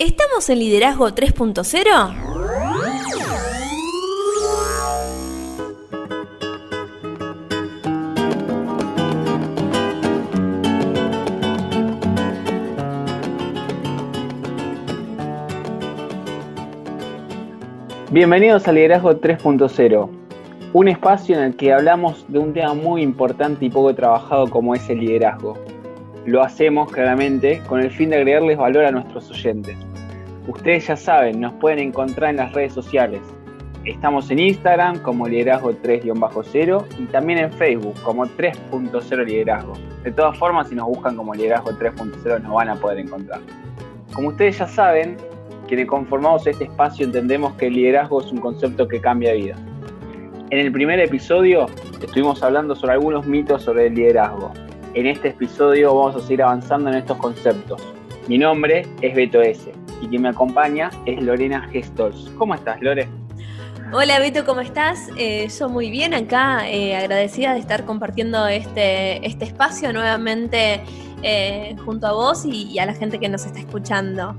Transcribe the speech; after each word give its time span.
¿Estamos 0.00 0.48
en 0.48 0.60
Liderazgo 0.60 1.08
3.0? 1.08 2.14
Bienvenidos 18.12 18.68
a 18.68 18.72
Liderazgo 18.72 19.14
3.0, 19.14 20.08
un 20.74 20.86
espacio 20.86 21.36
en 21.36 21.42
el 21.42 21.56
que 21.56 21.72
hablamos 21.72 22.24
de 22.28 22.38
un 22.38 22.52
tema 22.52 22.74
muy 22.74 23.02
importante 23.02 23.64
y 23.64 23.70
poco 23.70 23.92
trabajado 23.96 24.48
como 24.48 24.76
es 24.76 24.88
el 24.88 25.00
liderazgo. 25.00 25.58
Lo 26.24 26.40
hacemos 26.42 26.92
claramente 26.92 27.60
con 27.66 27.80
el 27.80 27.90
fin 27.90 28.10
de 28.10 28.16
agregarles 28.18 28.58
valor 28.58 28.84
a 28.84 28.92
nuestros 28.92 29.28
oyentes. 29.32 29.87
Ustedes 30.48 30.86
ya 30.86 30.96
saben, 30.96 31.40
nos 31.40 31.52
pueden 31.54 31.78
encontrar 31.78 32.30
en 32.30 32.36
las 32.36 32.54
redes 32.54 32.72
sociales. 32.72 33.20
Estamos 33.84 34.30
en 34.30 34.38
Instagram 34.38 34.98
como 35.00 35.28
liderazgo 35.28 35.72
3-0 35.72 36.84
y 36.98 37.04
también 37.04 37.38
en 37.38 37.52
Facebook 37.52 37.94
como 38.02 38.24
3.0 38.24 39.26
liderazgo. 39.26 39.74
De 40.04 40.10
todas 40.10 40.38
formas, 40.38 40.70
si 40.70 40.74
nos 40.74 40.86
buscan 40.86 41.16
como 41.16 41.34
liderazgo 41.34 41.72
3.0 41.72 42.40
nos 42.40 42.54
van 42.54 42.70
a 42.70 42.76
poder 42.76 43.00
encontrar. 43.00 43.40
Como 44.14 44.28
ustedes 44.28 44.58
ya 44.58 44.66
saben, 44.66 45.18
quienes 45.66 45.86
conformamos 45.86 46.46
este 46.46 46.64
espacio 46.64 47.04
entendemos 47.04 47.52
que 47.56 47.66
el 47.66 47.74
liderazgo 47.74 48.22
es 48.22 48.32
un 48.32 48.38
concepto 48.38 48.88
que 48.88 49.02
cambia 49.02 49.34
vidas. 49.34 49.60
En 50.48 50.60
el 50.60 50.72
primer 50.72 50.98
episodio 50.98 51.66
estuvimos 52.00 52.42
hablando 52.42 52.74
sobre 52.74 52.94
algunos 52.94 53.26
mitos 53.26 53.64
sobre 53.64 53.88
el 53.88 53.94
liderazgo. 53.94 54.50
En 54.94 55.08
este 55.08 55.28
episodio 55.28 55.94
vamos 55.94 56.16
a 56.16 56.20
seguir 56.20 56.42
avanzando 56.42 56.88
en 56.88 56.96
estos 56.96 57.18
conceptos. 57.18 57.82
Mi 58.28 58.38
nombre 58.38 58.86
es 59.02 59.14
Beto 59.14 59.42
S 59.42 59.70
y 60.00 60.08
quien 60.08 60.22
me 60.22 60.28
acompaña 60.28 60.90
es 61.06 61.22
Lorena 61.22 61.68
Gestols. 61.70 62.30
¿Cómo 62.36 62.54
estás, 62.54 62.80
Lore? 62.80 63.08
Hola 63.90 64.18
Beto, 64.18 64.44
¿cómo 64.44 64.60
estás? 64.60 65.08
Eh, 65.16 65.48
yo 65.58 65.70
muy 65.70 65.90
bien 65.90 66.12
acá, 66.12 66.68
eh, 66.68 66.94
agradecida 66.94 67.54
de 67.54 67.60
estar 67.60 67.86
compartiendo 67.86 68.46
este, 68.46 69.26
este 69.26 69.46
espacio 69.46 69.94
nuevamente 69.94 70.82
eh, 71.22 71.74
junto 71.86 72.06
a 72.06 72.12
vos 72.12 72.44
y, 72.44 72.78
a 72.78 72.84
la 72.84 72.92
gente 72.92 73.18
que 73.18 73.30
nos 73.30 73.46
está 73.46 73.60
escuchando. 73.60 74.36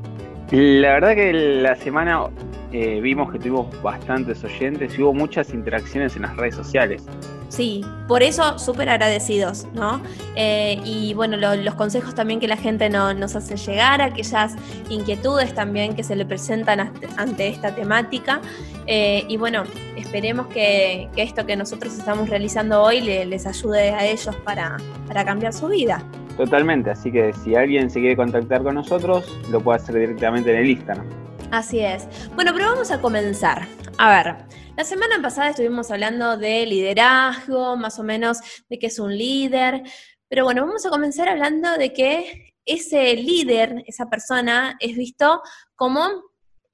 La 0.51 0.93
verdad 0.93 1.15
que 1.15 1.33
la 1.33 1.75
semana 1.75 2.27
vimos 2.71 3.31
que 3.31 3.39
tuvimos 3.39 3.67
bastantes 3.81 4.43
oyentes 4.43 4.97
y 4.97 5.01
hubo 5.01 5.13
muchas 5.13 5.53
interacciones 5.53 6.15
en 6.15 6.23
las 6.23 6.35
redes 6.37 6.55
sociales. 6.55 7.03
Sí, 7.49 7.83
por 8.07 8.21
eso 8.21 8.59
súper 8.59 8.89
agradecidos, 8.89 9.67
¿no? 9.73 9.99
Eh, 10.35 10.79
y 10.85 11.15
bueno, 11.15 11.35
los 11.35 11.73
consejos 11.73 12.13
también 12.13 12.39
que 12.39 12.47
la 12.47 12.57
gente 12.57 12.89
nos 12.89 13.35
hace 13.35 13.57
llegar, 13.57 14.01
aquellas 14.01 14.55
inquietudes 14.89 15.53
también 15.55 15.95
que 15.95 16.03
se 16.03 16.15
le 16.15 16.25
presentan 16.25 16.91
ante 17.17 17.47
esta 17.47 17.73
temática. 17.73 18.39
Eh, 18.85 19.25
y 19.27 19.37
bueno, 19.37 19.63
esperemos 19.97 20.47
que, 20.47 21.09
esto 21.15 21.45
que 21.45 21.55
nosotros 21.55 21.97
estamos 21.97 22.29
realizando 22.29 22.83
hoy 22.83 23.01
les 23.01 23.47
ayude 23.47 23.89
a 23.89 24.05
ellos 24.05 24.35
para, 24.45 24.77
para 25.07 25.25
cambiar 25.25 25.51
su 25.51 25.67
vida. 25.67 26.03
Totalmente, 26.37 26.91
así 26.91 27.11
que 27.11 27.33
si 27.33 27.55
alguien 27.55 27.89
se 27.89 27.99
quiere 27.99 28.15
contactar 28.15 28.63
con 28.63 28.75
nosotros, 28.75 29.25
lo 29.49 29.59
puede 29.59 29.77
hacer 29.77 29.95
directamente 29.95 30.51
en 30.51 30.57
el 30.59 30.69
Instagram. 30.69 31.28
Así 31.51 31.79
es. 31.79 32.07
Bueno, 32.35 32.51
pero 32.53 32.67
vamos 32.67 32.91
a 32.91 33.01
comenzar. 33.01 33.67
A 33.97 34.09
ver, 34.09 34.35
la 34.77 34.83
semana 34.83 35.19
pasada 35.19 35.49
estuvimos 35.49 35.89
hablando 35.89 36.37
de 36.37 36.63
liderazgo, 36.67 37.75
más 37.75 37.97
o 37.97 38.03
menos 38.03 38.37
de 38.69 38.77
qué 38.77 38.85
es 38.85 38.99
un 38.99 39.17
líder, 39.17 39.81
pero 40.27 40.43
bueno, 40.43 40.63
vamos 40.63 40.85
a 40.85 40.91
comenzar 40.91 41.27
hablando 41.27 41.75
de 41.75 41.91
que 41.91 42.53
ese 42.65 43.15
líder, 43.15 43.83
esa 43.87 44.05
persona, 44.05 44.77
es 44.79 44.95
visto 44.95 45.41
como 45.75 46.29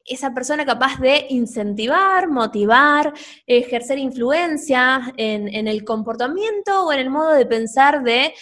esa 0.05 0.33
persona 0.33 0.65
capaz 0.65 0.99
de 0.99 1.25
incentivar, 1.29 2.29
motivar, 2.29 3.11
ejercer 3.47 3.97
influencia 3.97 5.13
en, 5.17 5.67
el 5.67 5.83
comportamiento 5.83 6.85
o 6.85 6.93
en 6.93 6.99
el 6.99 7.09
modo 7.09 7.31
de 7.31 7.45
pensar 7.45 8.03
de 8.03 8.33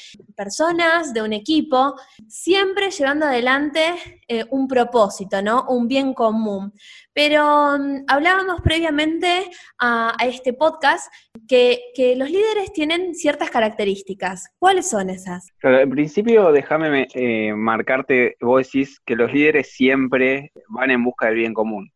personas, 0.43 1.13
de 1.13 1.21
un 1.21 1.31
equipo, 1.31 1.95
siempre 2.27 2.91
llevando 2.91 3.25
adelante 3.25 3.81
eh, 4.27 4.43
un 4.49 4.67
propósito, 4.67 5.41
¿no? 5.41 5.65
Un 5.69 5.87
bien 5.87 6.13
común. 6.13 6.73
Pero 7.13 7.77
mm, 7.79 8.03
hablábamos 8.07 8.59
previamente 8.61 9.49
a, 9.79 10.15
este 10.25 10.51
podcast 10.51 11.09
que, 11.47 11.79
los 12.17 12.29
líderes 12.29 12.73
tienen 12.73 13.15
ciertas 13.15 13.49
características. 13.49 14.49
¿Cuáles 14.59 14.89
son 14.89 15.09
esas? 15.09 15.53
en 15.61 15.89
principio, 15.89 16.51
déjame 16.51 17.07
eh, 17.13 17.53
marcarte, 17.55 18.35
vos 18.41 18.65
decís 18.65 18.99
que 19.05 19.15
los 19.15 19.31
líderes 19.31 19.71
siempre 19.71 20.51
van 20.67 20.91
en 20.91 21.03
busca 21.03 21.27
del 21.27 21.35
bien 21.35 21.53
común. 21.53 21.91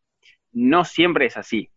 No 0.52 0.84
siempre 0.84 1.26
es 1.26 1.36
así. 1.36 1.70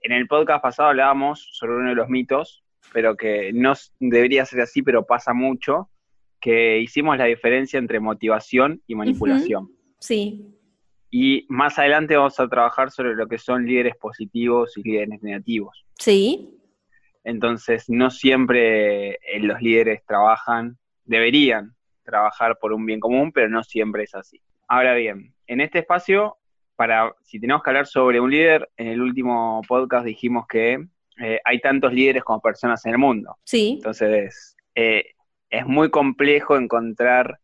En 0.00 0.12
el 0.12 0.26
podcast 0.26 0.62
pasado 0.62 0.88
hablábamos 0.88 1.46
sobre 1.52 1.74
uno 1.74 1.90
de 1.90 1.94
los 1.94 2.08
mitos, 2.08 2.64
pero 2.94 3.14
que 3.14 3.52
no 3.52 3.74
debería 3.98 4.46
ser 4.46 4.60
así, 4.62 4.82
pero 4.82 5.04
pasa 5.04 5.34
mucho, 5.34 5.90
que 6.44 6.78
hicimos 6.78 7.16
la 7.16 7.24
diferencia 7.24 7.78
entre 7.78 8.00
motivación 8.00 8.82
y 8.86 8.94
manipulación. 8.94 9.70
Sí. 9.98 10.54
Y 11.10 11.46
más 11.48 11.78
adelante 11.78 12.18
vamos 12.18 12.38
a 12.38 12.46
trabajar 12.48 12.90
sobre 12.90 13.14
lo 13.14 13.26
que 13.26 13.38
son 13.38 13.64
líderes 13.64 13.96
positivos 13.96 14.76
y 14.76 14.82
líderes 14.82 15.22
negativos. 15.22 15.86
Sí. 15.98 16.50
Entonces, 17.24 17.86
no 17.88 18.10
siempre 18.10 19.12
eh, 19.12 19.40
los 19.40 19.62
líderes 19.62 20.04
trabajan, 20.04 20.76
deberían 21.06 21.74
trabajar 22.02 22.58
por 22.58 22.74
un 22.74 22.84
bien 22.84 23.00
común, 23.00 23.32
pero 23.32 23.48
no 23.48 23.64
siempre 23.64 24.02
es 24.02 24.14
así. 24.14 24.38
Ahora 24.68 24.92
bien, 24.92 25.32
en 25.46 25.62
este 25.62 25.78
espacio, 25.78 26.36
para 26.76 27.14
si 27.22 27.40
tenemos 27.40 27.62
que 27.62 27.70
hablar 27.70 27.86
sobre 27.86 28.20
un 28.20 28.30
líder, 28.30 28.68
en 28.76 28.88
el 28.88 29.00
último 29.00 29.62
podcast 29.66 30.04
dijimos 30.04 30.44
que 30.46 30.74
eh, 31.22 31.40
hay 31.42 31.60
tantos 31.60 31.94
líderes 31.94 32.22
como 32.22 32.42
personas 32.42 32.84
en 32.84 32.92
el 32.92 32.98
mundo. 32.98 33.34
Sí. 33.44 33.76
Entonces, 33.78 34.58
eh, 34.74 35.14
es 35.58 35.66
muy 35.66 35.90
complejo 35.90 36.56
encontrar 36.56 37.38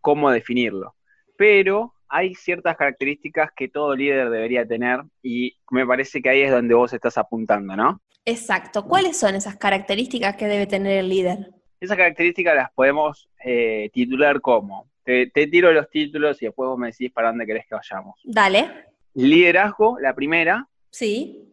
cómo 0.00 0.30
definirlo. 0.30 0.94
Pero 1.36 1.94
hay 2.08 2.34
ciertas 2.34 2.76
características 2.76 3.50
que 3.54 3.68
todo 3.68 3.94
líder 3.94 4.30
debería 4.30 4.66
tener 4.66 5.00
y 5.22 5.56
me 5.70 5.86
parece 5.86 6.22
que 6.22 6.28
ahí 6.28 6.42
es 6.42 6.50
donde 6.50 6.74
vos 6.74 6.92
estás 6.92 7.18
apuntando, 7.18 7.76
¿no? 7.76 8.00
Exacto. 8.24 8.84
¿Cuáles 8.84 9.18
son 9.18 9.34
esas 9.34 9.56
características 9.56 10.36
que 10.36 10.46
debe 10.46 10.66
tener 10.66 10.98
el 10.98 11.08
líder? 11.08 11.50
Esas 11.80 11.96
características 11.96 12.56
las 12.56 12.72
podemos 12.72 13.28
eh, 13.44 13.90
titular 13.92 14.40
como, 14.40 14.88
te, 15.06 15.46
tiro 15.46 15.72
los 15.72 15.88
títulos 15.88 16.42
y 16.42 16.46
después 16.46 16.68
vos 16.68 16.78
me 16.78 16.88
decís 16.88 17.12
para 17.12 17.28
dónde 17.28 17.46
querés 17.46 17.66
que 17.66 17.76
vayamos. 17.76 18.20
Dale. 18.24 18.86
Liderazgo, 19.14 19.98
la 20.00 20.14
primera. 20.14 20.68
Sí. 20.90 21.52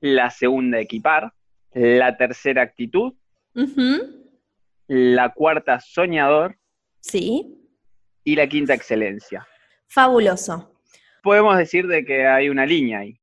La 0.00 0.30
segunda, 0.30 0.78
equipar. 0.78 1.32
La 1.72 2.16
tercera, 2.16 2.62
actitud. 2.62 3.14
La 4.94 5.30
cuarta, 5.30 5.80
soñador. 5.80 6.58
Sí. 7.00 7.56
Y 8.24 8.36
la 8.36 8.46
quinta, 8.46 8.74
excelencia. 8.74 9.46
Fabuloso. 9.88 10.78
Podemos 11.22 11.56
decir 11.56 11.86
de 11.86 12.04
que 12.04 12.26
hay 12.26 12.50
una 12.50 12.66
línea 12.66 12.98
ahí. 12.98 13.18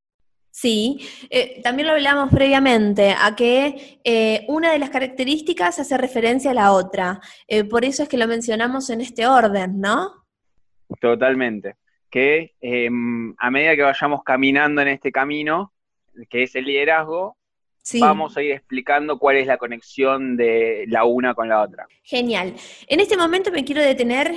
Sí, 0.49 1.07
eh, 1.29 1.61
también 1.61 1.87
lo 1.87 1.93
hablamos 1.93 2.31
previamente, 2.31 3.11
a 3.11 3.35
que 3.35 3.99
eh, 4.03 4.45
una 4.47 4.71
de 4.71 4.79
las 4.79 4.89
características 4.89 5.77
hace 5.77 5.95
referencia 5.95 6.49
a 6.49 6.55
la 6.55 6.71
otra. 6.71 7.21
Eh, 7.47 7.63
por 7.65 7.85
eso 7.85 8.01
es 8.01 8.09
que 8.09 8.17
lo 8.17 8.27
mencionamos 8.27 8.89
en 8.89 9.01
este 9.01 9.27
orden, 9.27 9.79
¿no? 9.79 10.25
Totalmente. 10.99 11.75
Que 12.09 12.55
em, 12.61 13.35
a 13.37 13.51
medida 13.51 13.75
que 13.75 13.83
vayamos 13.83 14.23
caminando 14.23 14.81
en 14.81 14.87
este 14.87 15.11
camino, 15.11 15.71
que 16.31 16.41
es 16.41 16.55
el 16.55 16.65
liderazgo, 16.65 17.37
vamos 17.99 18.37
a 18.37 18.41
ir 18.41 18.51
explicando 18.51 19.17
cuál 19.17 19.37
es 19.37 19.47
la 19.47 19.57
conexión 19.57 20.37
de 20.37 20.85
la 20.87 21.05
una 21.05 21.33
con 21.33 21.49
la 21.49 21.61
otra. 21.61 21.87
Genial. 22.03 22.55
En 22.87 22.99
este 22.99 23.17
momento 23.17 23.51
me 23.51 23.63
quiero 23.63 23.81
detener 23.81 24.33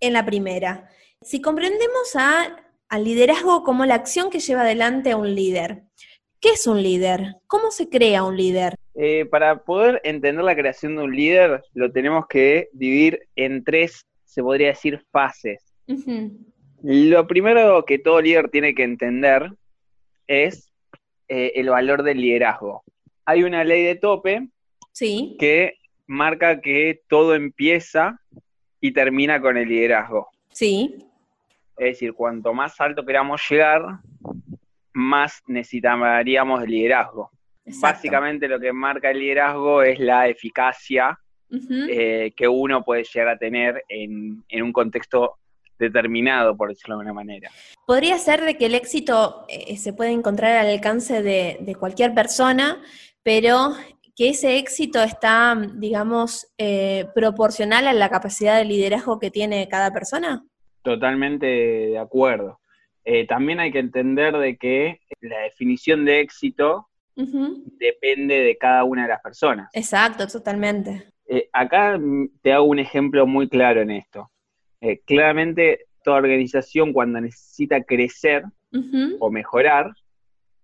en 0.00 0.12
la 0.12 0.24
primera. 0.24 0.88
Si 1.22 1.40
comprendemos 1.40 2.14
al 2.16 3.04
liderazgo 3.04 3.64
como 3.64 3.86
la 3.86 3.94
acción 3.94 4.30
que 4.30 4.40
lleva 4.40 4.62
adelante 4.62 5.12
a 5.12 5.16
un 5.16 5.34
líder, 5.34 5.84
¿qué 6.40 6.50
es 6.50 6.66
un 6.66 6.82
líder? 6.82 7.36
¿Cómo 7.46 7.70
se 7.70 7.88
crea 7.88 8.24
un 8.24 8.36
líder? 8.36 8.76
Eh, 8.94 9.24
para 9.24 9.64
poder 9.64 10.00
entender 10.04 10.44
la 10.44 10.54
creación 10.54 10.96
de 10.96 11.02
un 11.02 11.16
líder, 11.16 11.64
lo 11.72 11.90
tenemos 11.90 12.26
que 12.28 12.68
dividir 12.72 13.28
en 13.34 13.64
tres, 13.64 14.06
se 14.24 14.42
podría 14.42 14.68
decir, 14.68 15.04
fases. 15.10 15.62
Lo 16.82 17.26
primero 17.26 17.84
que 17.84 17.98
todo 17.98 18.20
líder 18.20 18.50
tiene 18.50 18.74
que 18.74 18.84
entender 18.84 19.52
es 20.26 20.70
eh, 21.28 21.52
el 21.56 21.70
valor 21.70 22.02
del 22.02 22.20
liderazgo. 22.20 22.84
Hay 23.26 23.42
una 23.42 23.64
ley 23.64 23.84
de 23.84 23.96
tope 23.96 24.48
sí. 24.92 25.36
que 25.38 25.78
marca 26.06 26.60
que 26.60 27.02
todo 27.08 27.34
empieza 27.34 28.20
y 28.80 28.92
termina 28.92 29.40
con 29.40 29.56
el 29.56 29.68
liderazgo. 29.68 30.28
Sí. 30.50 30.96
Es 31.76 31.94
decir, 31.94 32.12
cuanto 32.12 32.52
más 32.52 32.80
alto 32.80 33.04
queramos 33.04 33.42
llegar, 33.48 33.82
más 34.92 35.42
necesitaríamos 35.46 36.62
el 36.62 36.70
liderazgo. 36.70 37.30
Básicamente 37.80 38.46
lo 38.46 38.60
que 38.60 38.72
marca 38.72 39.10
el 39.10 39.18
liderazgo 39.18 39.82
es 39.82 39.98
la 39.98 40.28
eficacia 40.28 41.18
eh, 41.88 42.32
que 42.36 42.48
uno 42.48 42.84
puede 42.84 43.04
llegar 43.04 43.28
a 43.28 43.38
tener 43.38 43.84
en, 43.88 44.44
un 44.52 44.72
contexto 44.72 45.36
determinado, 45.78 46.56
por 46.56 46.68
decirlo 46.68 46.96
de 46.96 47.00
alguna 47.00 47.14
manera. 47.14 47.50
Podría 47.86 48.18
ser 48.18 48.42
de 48.42 48.56
que 48.56 48.66
el 48.66 48.74
éxito 48.74 49.44
eh, 49.48 49.76
se 49.76 49.92
puede 49.92 50.10
encontrar 50.10 50.56
al 50.56 50.68
alcance 50.68 51.22
de, 51.22 51.76
cualquier 51.78 52.14
persona, 52.14 52.82
pero 53.24 53.72
que 54.16 54.28
ese 54.28 54.58
éxito 54.58 55.02
está, 55.02 55.56
digamos, 55.74 56.46
eh, 56.56 57.06
proporcional 57.14 57.88
a 57.88 57.92
la 57.92 58.08
capacidad 58.08 58.56
de 58.56 58.64
liderazgo 58.64 59.18
que 59.18 59.32
tiene 59.32 59.66
cada 59.68 59.92
persona. 59.92 60.44
Totalmente 60.82 61.46
de 61.46 61.98
acuerdo. 61.98 62.60
Eh, 63.04 63.26
también 63.26 63.58
hay 63.58 63.72
que 63.72 63.80
entender 63.80 64.36
de 64.36 64.56
que 64.56 65.00
la 65.20 65.40
definición 65.40 66.04
de 66.04 66.20
éxito 66.20 66.88
depende 67.16 68.40
de 68.40 68.56
cada 68.56 68.84
una 68.84 69.02
de 69.02 69.08
las 69.08 69.20
personas. 69.20 69.68
Exacto, 69.72 70.26
totalmente. 70.26 71.12
Eh, 71.26 71.48
acá 71.52 71.98
te 72.42 72.52
hago 72.52 72.64
un 72.64 72.78
ejemplo 72.78 73.26
muy 73.26 73.48
claro 73.48 73.80
en 73.82 73.90
esto. 73.90 74.30
Claramente, 75.06 75.86
toda 76.02 76.18
organización 76.18 76.92
cuando 76.92 77.18
necesita 77.20 77.82
crecer 77.82 78.44
o 79.18 79.30
mejorar, 79.30 79.94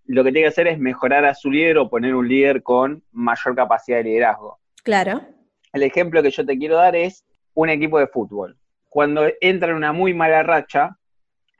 lo 0.05 0.23
que 0.23 0.31
tiene 0.31 0.45
que 0.45 0.49
hacer 0.49 0.67
es 0.67 0.79
mejorar 0.79 1.25
a 1.25 1.35
su 1.35 1.51
líder 1.51 1.77
o 1.77 1.89
poner 1.89 2.15
un 2.15 2.27
líder 2.27 2.63
con 2.63 3.03
mayor 3.11 3.55
capacidad 3.55 3.97
de 3.97 4.03
liderazgo. 4.03 4.59
Claro. 4.83 5.21
El 5.73 5.83
ejemplo 5.83 6.21
que 6.21 6.31
yo 6.31 6.45
te 6.45 6.57
quiero 6.57 6.75
dar 6.75 6.95
es 6.95 7.25
un 7.53 7.69
equipo 7.69 7.99
de 7.99 8.07
fútbol. 8.07 8.57
Cuando 8.89 9.27
entra 9.39 9.69
en 9.69 9.77
una 9.77 9.93
muy 9.93 10.13
mala 10.13 10.43
racha, 10.43 10.97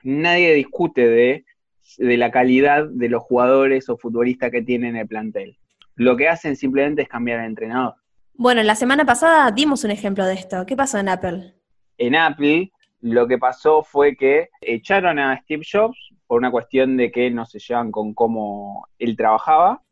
nadie 0.02 0.54
discute 0.54 1.08
de, 1.08 1.44
de 1.98 2.16
la 2.16 2.30
calidad 2.30 2.86
de 2.86 3.08
los 3.08 3.22
jugadores 3.22 3.88
o 3.88 3.96
futbolistas 3.96 4.50
que 4.50 4.62
tienen 4.62 4.96
el 4.96 5.06
plantel. 5.06 5.56
Lo 5.94 6.16
que 6.16 6.28
hacen 6.28 6.56
simplemente 6.56 7.02
es 7.02 7.08
cambiar 7.08 7.40
al 7.40 7.46
entrenador. 7.46 7.94
Bueno, 8.34 8.62
la 8.62 8.74
semana 8.74 9.04
pasada 9.04 9.50
dimos 9.50 9.84
un 9.84 9.90
ejemplo 9.90 10.26
de 10.26 10.34
esto. 10.34 10.66
¿Qué 10.66 10.76
pasó 10.76 10.98
en 10.98 11.08
Apple? 11.08 11.54
En 11.98 12.16
Apple 12.16 12.72
lo 13.00 13.26
que 13.26 13.38
pasó 13.38 13.82
fue 13.82 14.16
que 14.16 14.48
echaron 14.60 15.18
a 15.18 15.36
Steve 15.42 15.64
Jobs 15.70 16.11
por 16.32 16.38
una 16.38 16.50
cuestión 16.50 16.96
de 16.96 17.12
que 17.12 17.30
no 17.30 17.44
se 17.44 17.58
llevan 17.58 17.92
con 17.92 18.14
cómo 18.14 18.88
él 18.98 19.14
trabajaba 19.18 19.82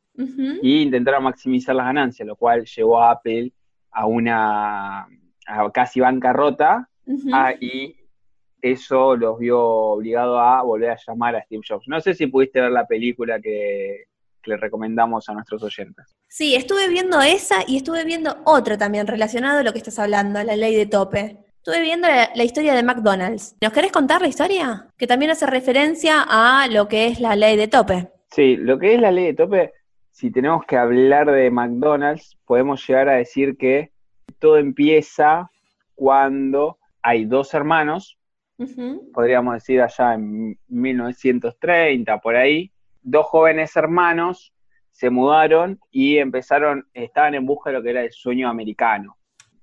y 0.63 0.81
intentaron 0.81 1.25
maximizar 1.25 1.75
las 1.75 1.85
ganancias, 1.85 2.27
lo 2.27 2.35
cual 2.35 2.65
llevó 2.65 3.03
a 3.03 3.11
Apple 3.11 3.53
a 3.91 4.07
una 4.07 5.07
casi 5.75 6.01
bancarrota 6.01 6.89
ah, 7.35 7.53
y 7.61 7.95
eso 8.63 9.17
los 9.17 9.39
vio 9.39 9.61
obligados 9.61 10.41
a 10.41 10.63
volver 10.63 10.93
a 10.93 10.99
llamar 11.07 11.37
a 11.37 11.43
Steve 11.43 11.61
Jobs. 11.69 11.87
No 11.89 12.01
sé 12.01 12.15
si 12.15 12.27
pudiste 12.27 12.59
ver 12.59 12.73
la 12.73 12.87
película 12.87 13.39
que, 13.39 14.05
le 14.47 14.57
recomendamos 14.57 15.29
a 15.29 15.35
nuestros 15.35 15.63
oyentes. 15.63 16.17
Sí, 16.27 16.55
estuve 16.55 16.89
viendo 16.89 17.21
esa 17.21 17.57
y 17.67 17.77
estuve 17.77 18.07
viendo 18.07 18.39
otra 18.47 18.79
también 18.79 19.07
relacionado 19.07 19.59
a 19.59 19.63
lo 19.63 19.73
que 19.73 19.79
estás 19.81 19.99
hablando, 19.99 20.43
la 20.43 20.57
ley 20.57 20.75
de 20.75 20.87
tope. 20.87 21.50
Estuve 21.65 21.83
viendo 21.83 22.09
la, 22.09 22.45
historia 22.45 22.75
de 22.75 22.83
McDonald's. 22.83 23.57
¿Nos 23.61 23.73
querés 23.73 23.93
contar 23.93 24.23
la 24.23 24.29
historia? 24.29 24.89
Que 24.97 25.07
también 25.07 25.31
hace 25.31 25.47
referencia 25.47 26.25
a 26.27 26.67
lo 26.69 26.89
que 26.89 27.07
es 27.07 27.21
la 27.21 27.37
ley 27.37 27.57
de 27.57 27.69
tope. 27.69 28.09
Sí, 28.31 28.57
lo 28.57 28.79
que 28.79 28.95
es 28.95 29.01
la 29.01 29.11
ley 29.11 29.27
de 29.27 29.35
tope, 29.35 29.73
si 30.11 30.31
tenemos 30.31 30.65
que 30.65 30.77
hablar 30.77 31.31
de 31.31 31.51
McDonald's, 31.51 32.39
podemos 32.47 32.87
llegar 32.87 33.09
a 33.09 33.17
decir 33.17 33.57
que 33.57 33.93
todo 34.39 34.57
empieza 34.57 35.51
cuando 35.95 36.79
hay 37.03 37.27
dos 37.27 37.53
hermanos 37.55 38.19
podríamos 39.13 39.55
decir 39.55 39.81
allá 39.81 40.15
en 40.15 40.59
1930, 40.69 42.19
por 42.21 42.37
ahí, 42.37 42.71
dos 43.03 43.27
jóvenes 43.27 43.75
hermanos 43.77 44.53
se 44.91 45.09
mudaron 45.09 45.81
y 45.91 46.19
empezaron, 46.19 46.87
estaban 46.93 47.35
en 47.35 47.47
busca 47.47 47.71
de 47.71 47.77
lo 47.77 47.83
que 47.83 47.91
era 47.91 48.03
el 48.03 48.13
sueño 48.13 48.49
americano. 48.49 49.17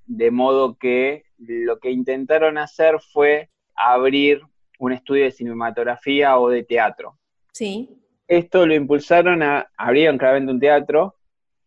De 0.07 0.31
modo 0.31 0.77
que 0.77 1.25
lo 1.37 1.79
que 1.79 1.91
intentaron 1.91 2.57
hacer 2.57 2.95
fue 2.99 3.49
abrir 3.75 4.41
un 4.79 4.93
estudio 4.93 5.25
de 5.25 5.31
cinematografía 5.31 6.39
o 6.39 6.49
de 6.49 6.63
teatro. 6.63 7.17
Sí. 7.53 7.89
Esto 8.27 8.65
lo 8.65 8.73
impulsaron 8.73 9.43
a, 9.43 9.69
abrieron 9.77 10.17
claramente 10.17 10.51
un 10.51 10.59
teatro 10.59 11.15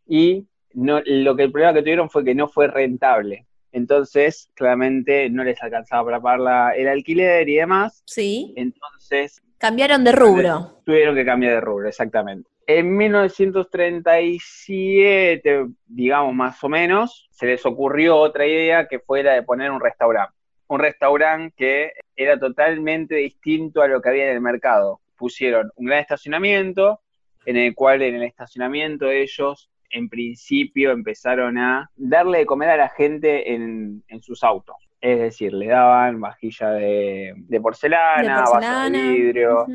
y 0.07 0.47
no, 0.75 1.01
lo 1.05 1.37
que 1.37 1.45
el 1.45 1.53
problema 1.53 1.75
que 1.75 1.83
tuvieron 1.83 2.11
fue 2.11 2.25
que 2.25 2.35
no 2.35 2.49
fue 2.49 2.67
rentable. 2.69 3.47
Entonces, 3.73 4.51
claramente 4.55 5.31
no 5.31 5.45
les 5.45 5.63
alcanzaba 5.63 6.05
para 6.05 6.21
pagar 6.21 6.77
el 6.77 6.89
alquiler 6.89 7.49
y 7.49 7.57
demás. 7.57 8.03
Sí. 8.07 8.53
Entonces. 8.57 9.41
Cambiaron 9.59 10.03
de 10.05 10.13
rubro. 10.13 10.83
Tuvieron 10.85 11.15
que 11.15 11.25
cambiar 11.25 11.55
de 11.55 11.61
rubro, 11.61 11.89
exactamente. 11.89 12.50
En 12.73 12.97
1937, 12.97 15.67
digamos 15.89 16.35
más 16.37 16.63
o 16.63 16.69
menos, 16.69 17.27
se 17.33 17.47
les 17.47 17.67
ocurrió 17.67 18.17
otra 18.17 18.47
idea 18.47 18.87
que 18.87 19.01
fue 19.01 19.25
la 19.25 19.33
de 19.33 19.43
poner 19.43 19.73
un 19.73 19.81
restaurante. 19.81 20.37
Un 20.69 20.79
restaurante 20.79 21.53
que 21.57 21.95
era 22.15 22.39
totalmente 22.39 23.17
distinto 23.17 23.83
a 23.83 23.89
lo 23.89 24.01
que 24.01 24.11
había 24.11 24.31
en 24.31 24.37
el 24.37 24.41
mercado. 24.41 25.01
Pusieron 25.17 25.73
un 25.75 25.87
gran 25.87 25.99
estacionamiento, 25.99 27.01
en 27.45 27.57
el 27.57 27.75
cual 27.75 28.03
en 28.03 28.15
el 28.15 28.23
estacionamiento 28.23 29.11
ellos 29.11 29.69
en 29.91 30.09
principio 30.09 30.93
empezaron 30.93 31.59
a 31.59 31.91
darle 31.97 32.39
de 32.39 32.47
comer 32.47 32.71
a 32.71 32.77
la 32.77 32.91
gente 32.91 33.53
en, 33.53 34.05
sus 34.23 34.45
autos. 34.45 34.77
Es 35.00 35.19
decir, 35.19 35.55
le 35.55 35.69
daban 35.69 36.20
vajilla 36.20 36.73
de, 36.73 37.61
porcelana, 37.62 38.43
vasos 38.43 38.93
de 38.93 39.02
vidrio, 39.02 39.67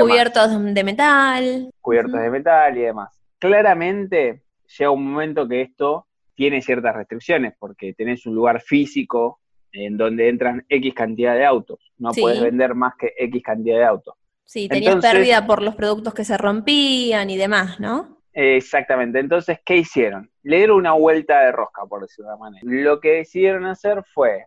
cubiertos 0.00 0.74
de 0.74 0.84
metal. 0.84 1.70
Cubiertos 1.80 2.20
de 2.20 2.30
metal 2.30 2.76
y 2.76 2.80
demás. 2.82 3.16
Claramente 3.38 4.42
llega 4.76 4.90
un 4.90 5.12
momento 5.12 5.46
que 5.46 5.62
esto 5.62 6.06
tiene 6.34 6.60
ciertas 6.62 6.96
restricciones, 6.96 7.54
porque 7.58 7.94
tenés 7.94 8.26
un 8.26 8.34
lugar 8.34 8.60
físico 8.60 9.40
en 9.72 9.96
donde 9.96 10.28
entran 10.28 10.64
X 10.68 10.94
cantidad 10.94 11.34
de 11.34 11.44
autos. 11.44 11.92
No 11.98 12.10
puedes 12.10 12.40
vender 12.40 12.74
más 12.74 12.94
que 12.98 13.12
X 13.16 13.42
cantidad 13.44 13.78
de 13.78 13.84
autos. 13.84 14.14
Sí, 14.44 14.68
tenías 14.68 14.96
pérdida 14.96 15.46
por 15.46 15.62
los 15.62 15.74
productos 15.74 16.14
que 16.14 16.24
se 16.24 16.36
rompían 16.38 17.30
y 17.30 17.36
demás, 17.36 17.80
¿no? 17.80 18.22
Exactamente. 18.32 19.18
Entonces, 19.18 19.60
¿qué 19.64 19.78
hicieron? 19.78 20.30
Le 20.42 20.58
dieron 20.58 20.76
una 20.76 20.92
vuelta 20.92 21.40
de 21.40 21.52
rosca, 21.52 21.86
por 21.86 22.02
decirlo 22.02 22.26
de 22.26 22.32
alguna 22.32 22.50
manera. 22.50 22.82
Lo 22.84 23.00
que 23.00 23.12
decidieron 23.12 23.64
hacer 23.64 24.04
fue 24.12 24.46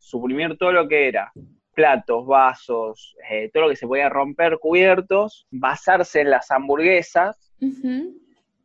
suprimir 0.00 0.56
todo 0.58 0.72
lo 0.72 0.88
que 0.88 1.06
era 1.06 1.32
platos, 1.72 2.26
vasos, 2.26 3.16
eh, 3.30 3.50
todo 3.54 3.64
lo 3.64 3.68
que 3.70 3.76
se 3.76 3.86
podía 3.86 4.08
romper, 4.08 4.58
cubiertos, 4.58 5.46
basarse 5.50 6.20
en 6.20 6.30
las 6.30 6.50
hamburguesas 6.50 7.52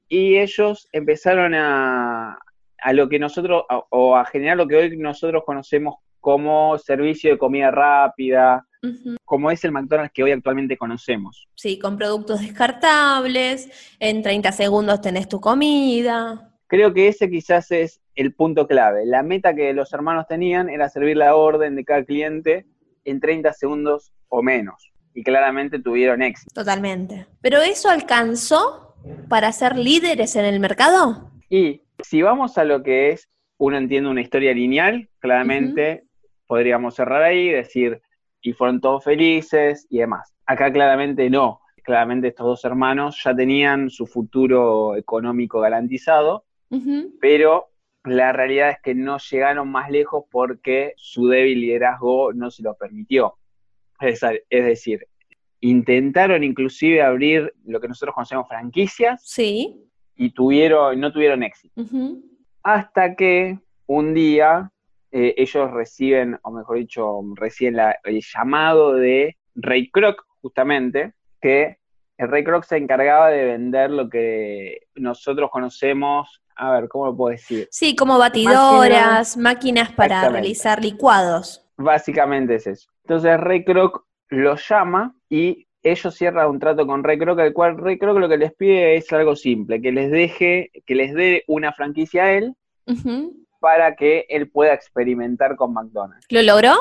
y 0.09 0.37
ellos 0.37 0.87
empezaron 0.91 1.53
a, 1.53 2.37
a 2.79 2.93
lo 2.93 3.07
que 3.07 3.19
nosotros, 3.19 3.63
o 3.89 4.15
a 4.15 4.25
generar 4.25 4.57
lo 4.57 4.67
que 4.67 4.75
hoy 4.75 4.97
nosotros 4.97 5.43
conocemos 5.45 5.95
como 6.19 6.77
servicio 6.77 7.31
de 7.31 7.37
comida 7.37 7.69
rápida, 7.69 8.65
como 9.23 9.51
es 9.51 9.63
el 9.63 9.71
McDonald's 9.71 10.11
que 10.13 10.23
hoy 10.23 10.31
actualmente 10.31 10.77
conocemos. 10.77 11.47
Sí, 11.55 11.77
con 11.77 11.97
productos 11.97 12.41
descartables, 12.41 13.95
en 13.99 14.21
30 14.21 14.51
segundos 14.51 15.01
tenés 15.01 15.29
tu 15.29 15.39
comida. 15.39 16.51
Creo 16.67 16.93
que 16.93 17.07
ese 17.07 17.29
quizás 17.29 17.71
es 17.71 18.01
el 18.15 18.33
punto 18.33 18.67
clave. 18.67 19.05
La 19.05 19.23
meta 19.23 19.53
que 19.53 19.73
los 19.73 19.93
hermanos 19.93 20.27
tenían 20.27 20.69
era 20.69 20.89
servir 20.89 21.17
la 21.17 21.35
orden 21.35 21.75
de 21.75 21.83
cada 21.85 22.03
cliente 22.03 22.65
en 23.03 23.19
30 23.19 23.53
segundos 23.53 24.13
o 24.29 24.41
menos. 24.41 24.91
Y 25.13 25.23
claramente 25.23 25.79
tuvieron 25.79 26.21
éxito. 26.21 26.53
Totalmente. 26.53 27.27
¿Pero 27.41 27.61
eso 27.61 27.89
alcanzó 27.89 28.95
para 29.29 29.51
ser 29.51 29.77
líderes 29.77 30.35
en 30.35 30.45
el 30.45 30.59
mercado? 30.59 31.31
Y 31.49 31.83
si 32.03 32.21
vamos 32.21 32.57
a 32.57 32.65
lo 32.65 32.83
que 32.83 33.11
es, 33.11 33.29
uno 33.57 33.77
entiende 33.77 34.09
una 34.09 34.21
historia 34.21 34.53
lineal, 34.53 35.09
claramente 35.19 36.03
podríamos 36.47 36.95
cerrar 36.95 37.23
ahí, 37.23 37.49
decir, 37.49 38.01
y 38.41 38.53
fueron 38.53 38.81
todos 38.81 39.03
felices 39.03 39.87
y 39.89 39.99
demás. 39.99 40.33
Acá 40.45 40.71
claramente 40.71 41.29
no, 41.29 41.61
claramente 41.83 42.27
estos 42.27 42.45
dos 42.45 42.65
hermanos 42.65 43.21
ya 43.23 43.35
tenían 43.35 43.89
su 43.89 44.05
futuro 44.05 44.95
económico 44.95 45.59
garantizado, 45.59 46.45
pero 47.21 47.69
la 48.05 48.31
realidad 48.31 48.69
es 48.69 48.77
que 48.81 48.95
no 48.95 49.17
llegaron 49.17 49.69
más 49.69 49.89
lejos 49.89 50.25
porque 50.31 50.93
su 50.97 51.27
débil 51.27 51.61
liderazgo 51.61 52.33
no 52.33 52.51
se 52.51 52.63
lo 52.63 52.75
permitió. 52.75 53.35
Es, 53.99 54.21
decir, 54.49 55.07
intentaron 55.61 56.43
inclusive 56.43 57.01
abrir 57.01 57.53
lo 57.65 57.79
que 57.79 57.87
nosotros 57.87 58.13
conocemos 58.13 58.47
franquicias 58.47 59.21
sí. 59.25 59.89
y 60.15 60.31
tuvieron, 60.31 60.99
no 60.99 61.11
tuvieron 61.11 61.43
éxito. 61.43 61.81
Hasta 62.61 63.15
que 63.15 63.59
un 63.87 64.13
día 64.13 64.71
eh, 65.11 65.33
ellos 65.37 65.71
reciben, 65.71 66.37
o 66.43 66.51
mejor 66.51 66.77
dicho, 66.77 67.21
reciben 67.35 67.77
el 68.03 68.21
llamado 68.21 68.93
de 68.93 69.37
Ray 69.55 69.89
Kroc, 69.89 70.25
justamente, 70.41 71.13
que 71.41 71.77
el 72.17 72.29
Ray 72.29 72.43
Kroc 72.43 72.63
se 72.63 72.77
encargaba 72.77 73.29
de 73.29 73.45
vender 73.45 73.91
lo 73.91 74.09
que 74.09 74.87
nosotros 74.95 75.49
conocemos, 75.51 76.41
a 76.55 76.71
ver, 76.71 76.87
¿cómo 76.87 77.07
lo 77.07 77.15
puedo 77.15 77.31
decir? 77.31 77.67
Sí, 77.71 77.95
como 77.95 78.17
batidoras, 78.17 79.37
máquinas, 79.37 79.91
para 79.91 80.29
realizar 80.29 80.81
licuados. 80.81 81.65
Básicamente 81.77 82.55
es 82.55 82.67
eso. 82.67 82.89
Entonces 83.03 83.39
Ray 83.39 83.65
Kroc 83.65 84.05
lo 84.29 84.55
llama 84.55 85.15
y 85.29 85.67
ellos 85.83 86.15
cierran 86.15 86.49
un 86.49 86.59
trato 86.59 86.87
con 86.87 87.03
Ray 87.03 87.19
Kroc, 87.19 87.39
el 87.39 87.53
cual 87.53 87.77
Ray 87.77 87.99
Kroc 87.99 88.17
lo 88.17 88.29
que 88.29 88.37
les 88.37 88.53
pide 88.53 88.95
es 88.95 89.11
algo 89.13 89.35
simple, 89.35 89.81
que 89.81 89.91
les 89.91 90.09
deje, 90.09 90.71
que 90.85 90.95
les 90.95 91.13
dé 91.13 91.43
una 91.47 91.73
franquicia 91.73 92.23
a 92.23 92.31
él, 92.33 92.55
para 93.59 93.95
que 93.95 94.25
él 94.29 94.49
pueda 94.49 94.73
experimentar 94.73 95.55
con 95.55 95.73
McDonald's. 95.73 96.25
¿Lo 96.29 96.41
logró? 96.41 96.73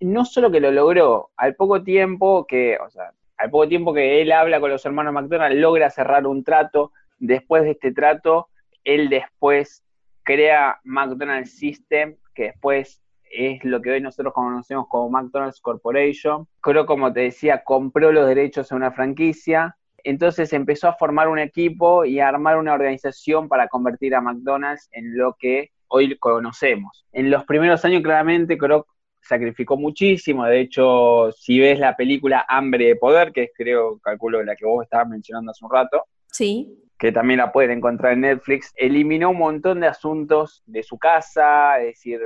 no 0.00 0.24
solo 0.24 0.50
que 0.50 0.60
lo 0.60 0.70
logró, 0.70 1.30
al 1.36 1.54
poco 1.54 1.82
tiempo 1.82 2.46
que, 2.46 2.78
o 2.78 2.90
sea, 2.90 3.12
al 3.36 3.50
poco 3.50 3.68
tiempo 3.68 3.94
que 3.94 4.22
él 4.22 4.32
habla 4.32 4.60
con 4.60 4.70
los 4.70 4.84
hermanos 4.84 5.12
McDonald's, 5.12 5.58
logra 5.58 5.90
cerrar 5.90 6.26
un 6.26 6.44
trato. 6.44 6.92
Después 7.20 7.64
de 7.64 7.72
este 7.72 7.92
trato, 7.92 8.48
él 8.84 9.08
después 9.08 9.84
crea 10.22 10.78
McDonald's 10.84 11.56
System, 11.56 12.16
que 12.34 12.44
después 12.44 13.02
es 13.30 13.62
lo 13.64 13.80
que 13.80 13.90
hoy 13.90 14.00
nosotros 14.00 14.32
conocemos 14.34 14.86
como 14.88 15.10
McDonald's 15.10 15.60
Corporation. 15.60 16.46
Creo, 16.60 16.86
como 16.86 17.12
te 17.12 17.20
decía, 17.20 17.62
compró 17.64 18.12
los 18.12 18.26
derechos 18.26 18.72
a 18.72 18.76
una 18.76 18.92
franquicia. 18.92 19.76
Entonces 20.04 20.52
empezó 20.52 20.88
a 20.88 20.94
formar 20.94 21.28
un 21.28 21.38
equipo 21.38 22.04
y 22.04 22.20
a 22.20 22.28
armar 22.28 22.56
una 22.56 22.72
organización 22.72 23.48
para 23.48 23.68
convertir 23.68 24.14
a 24.14 24.20
McDonald's 24.20 24.88
en 24.92 25.16
lo 25.16 25.36
que 25.38 25.70
hoy 25.88 26.16
conocemos. 26.18 27.06
En 27.12 27.30
los 27.30 27.44
primeros 27.44 27.84
años, 27.84 28.02
claramente, 28.02 28.56
Kroc 28.56 28.86
sacrificó 29.20 29.76
muchísimo. 29.76 30.44
De 30.44 30.60
hecho, 30.60 31.30
si 31.32 31.58
ves 31.58 31.78
la 31.78 31.96
película 31.96 32.46
Hambre 32.48 32.86
de 32.86 32.96
Poder, 32.96 33.32
que 33.32 33.44
es 33.44 33.50
creo, 33.54 33.98
calculo, 33.98 34.42
la 34.42 34.56
que 34.56 34.66
vos 34.66 34.84
estabas 34.84 35.08
mencionando 35.08 35.50
hace 35.50 35.64
un 35.64 35.70
rato. 35.70 36.04
Sí. 36.30 36.87
Que 36.98 37.12
también 37.12 37.38
la 37.38 37.52
pueden 37.52 37.70
encontrar 37.70 38.14
en 38.14 38.22
Netflix, 38.22 38.72
eliminó 38.76 39.30
un 39.30 39.38
montón 39.38 39.80
de 39.80 39.86
asuntos 39.86 40.62
de 40.66 40.82
su 40.82 40.98
casa, 40.98 41.78
es 41.80 41.94
decir, 41.94 42.20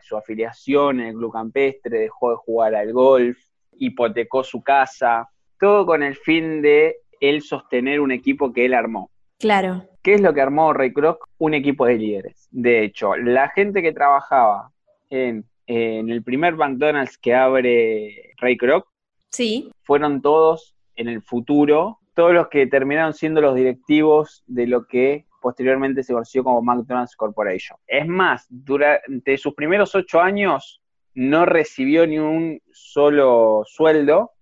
su 0.00 0.16
afiliación 0.16 1.00
en 1.00 1.08
el 1.08 1.14
club 1.14 1.32
campestre, 1.32 1.98
dejó 1.98 2.30
de 2.30 2.36
jugar 2.36 2.74
al 2.74 2.92
golf, 2.92 3.38
hipotecó 3.78 4.44
su 4.44 4.62
casa, 4.62 5.28
todo 5.58 5.86
con 5.86 6.02
el 6.02 6.16
fin 6.16 6.62
de 6.62 6.96
él 7.20 7.42
sostener 7.42 8.00
un 8.00 8.12
equipo 8.12 8.52
que 8.52 8.66
él 8.66 8.74
armó. 8.74 9.10
Claro. 9.38 9.84
¿Qué 10.02 10.14
es 10.14 10.20
lo 10.20 10.34
que 10.34 10.42
armó 10.42 10.72
Ray 10.72 10.92
Kroc? 10.92 11.28
Un 11.38 11.54
equipo 11.54 11.86
de 11.86 11.96
líderes. 11.96 12.48
De 12.50 12.84
hecho, 12.84 13.16
la 13.16 13.48
gente 13.48 13.82
que 13.82 13.92
trabajaba 13.92 14.70
en, 15.08 15.46
el 15.66 16.22
primer 16.22 16.56
McDonald's 16.56 17.16
que 17.16 17.34
abre 17.34 18.34
Ray 18.36 18.56
Kroc, 18.56 18.86
sí. 19.30 19.70
fueron 19.82 20.20
todos 20.20 20.74
en 20.96 21.08
el 21.08 21.22
futuro, 21.22 21.98
todos 22.14 22.32
los 22.32 22.48
que 22.48 22.66
terminaron 22.66 23.12
siendo 23.12 23.40
los 23.40 23.54
directivos 23.54 24.44
de 24.46 24.66
lo 24.66 24.86
que 24.86 25.26
posteriormente 25.42 26.02
se 26.02 26.12
conoció 26.12 26.42
como 26.42 26.62
McDonald's 26.62 27.16
Corporation. 27.16 27.78
Es 27.86 28.06
más, 28.06 28.46
durante 28.48 29.36
sus 29.36 29.54
primeros 29.54 29.94
ocho 29.94 30.20
años 30.20 30.80
no 31.14 31.44
recibió 31.44 32.06
ni 32.06 32.18
un 32.18 32.60
solo 32.72 33.62
sueldo, 33.66 34.32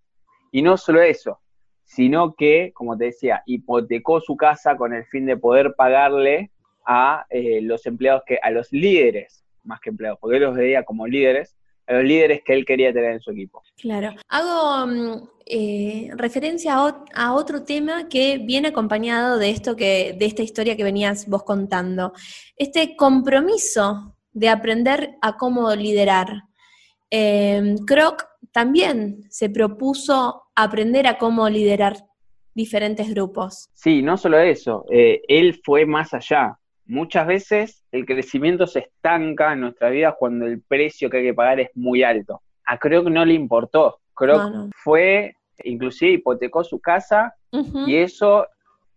y 0.53 0.63
no 0.63 0.77
solo 0.77 1.03
eso, 1.03 1.41
sino 1.83 2.35
que, 2.35 2.73
como 2.75 2.97
te 2.97 3.07
decía, 3.07 3.43
hipotecó 3.47 4.21
su 4.21 4.37
casa 4.37 4.77
con 4.77 4.95
el 4.95 5.05
fin 5.07 5.27
de 5.27 5.37
poder 5.37 5.75
pagarle 5.75 6.51
a 6.87 7.27
eh, 7.31 7.61
los 7.63 7.87
empleados, 7.87 8.23
que, 8.27 8.39
a 8.43 8.51
los 8.51 8.71
líderes, 8.71 9.45
más 9.65 9.81
que 9.81 9.91
empleados, 9.91 10.19
porque 10.21 10.37
él 10.37 10.43
los 10.43 10.55
veía 10.55 10.85
como 10.85 11.07
líderes, 11.07 11.57
a 11.87 11.95
los 11.95 12.05
líderes 12.05 12.43
que 12.45 12.53
él 12.53 12.65
quería 12.65 12.93
tener 12.93 13.13
en 13.13 13.21
su 13.21 13.31
equipo. 13.31 13.63
Claro. 13.77 14.15
Hago 14.29 14.87
mm, 14.87 15.29
eh, 15.47 16.11
referencia 16.17 16.75
a, 17.15 17.35
otro 17.35 17.65
tema 17.65 18.09
que 18.09 18.39
viene 18.39 18.69
acompañado 18.69 19.39
de 19.39 19.51
esto 19.51 19.77
que, 19.77 20.15
de 20.19 20.27
esta 20.27 20.43
historia 20.43 20.77
que 20.77 20.85
venías 20.85 21.29
vos 21.29 21.43
contando. 21.43 22.13
Este 22.57 22.97
compromiso 22.97 24.17
de 24.33 24.49
aprender 24.49 25.17
a 25.21 25.37
cómo 25.37 25.75
liderar. 25.75 26.45
Eh, 27.11 27.75
Croc 27.87 28.25
también 28.53 29.25
se 29.31 29.51
propuso 29.51 30.45
aprender 30.55 31.07
a 31.07 31.19
cómo 31.19 31.49
liderar 31.49 31.97
diferentes 32.55 33.11
grupos. 33.11 33.71
Sí, 33.75 34.03
no 34.03 34.17
solo 34.17 34.39
eso, 34.39 34.85
eh, 34.91 35.23
él 35.29 35.61
fue 35.65 35.87
más 35.87 36.15
allá. 36.15 36.59
Muchas 36.93 37.27
veces 37.27 37.83
el 37.91 38.05
crecimiento 38.05 38.67
se 38.67 38.81
estanca 38.81 39.55
en 39.55 39.61
nuestra 39.61 39.89
vida 39.89 40.15
cuando 40.19 40.45
el 40.45 40.61
precio 40.61 41.09
que 41.09 41.17
hay 41.17 41.23
que 41.23 41.33
pagar 41.33 41.59
es 41.59 41.71
muy 41.75 42.03
alto. 42.03 42.43
A 42.67 42.77
Kroc 42.77 43.09
no 43.09 43.25
le 43.25 43.33
importó. 43.33 44.01
Kroc 44.15 44.53
fue, 44.77 45.35
inclusive 45.65 46.13
hipotecó 46.13 46.63
su 46.63 46.79
casa 46.81 47.35
y 47.87 47.97
eso 47.97 48.47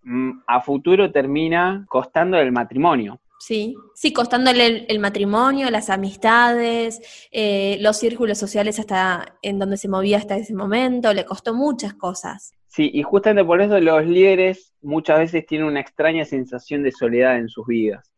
mm, 0.04 0.42
a 0.46 0.60
futuro 0.60 1.10
termina 1.10 1.86
costando 1.88 2.38
el 2.38 2.52
matrimonio. 2.52 3.18
Sí, 3.39 3.75
sí, 3.94 4.13
costándole 4.13 4.86
el, 4.88 5.00
matrimonio, 5.00 5.70
las 5.70 5.89
amistades, 5.89 7.27
eh, 7.32 7.77
los 7.82 7.98
círculos 7.98 8.38
sociales 8.38 8.80
hasta 8.80 9.38
en 9.42 9.60
donde 9.60 9.77
se 9.77 9.89
movía 9.89 10.18
hasta 10.18 10.38
ese 10.38 10.54
momento, 10.54 11.13
le 11.13 11.25
costó 11.25 11.54
muchas 11.54 11.94
cosas. 11.94 12.54
Sí, 12.68 12.89
y 12.94 13.04
justamente 13.04 13.46
por 13.46 13.62
eso 13.62 13.80
los 13.80 14.06
líderes 14.06 14.74
muchas 14.82 15.20
veces 15.20 15.46
tienen 15.46 15.68
una 15.68 15.82
extraña 15.82 16.25
sensación 16.25 16.84
de 16.84 16.92
soledad 16.92 17.38
en 17.38 17.50
sus 17.50 17.68
vidas. 17.68 18.12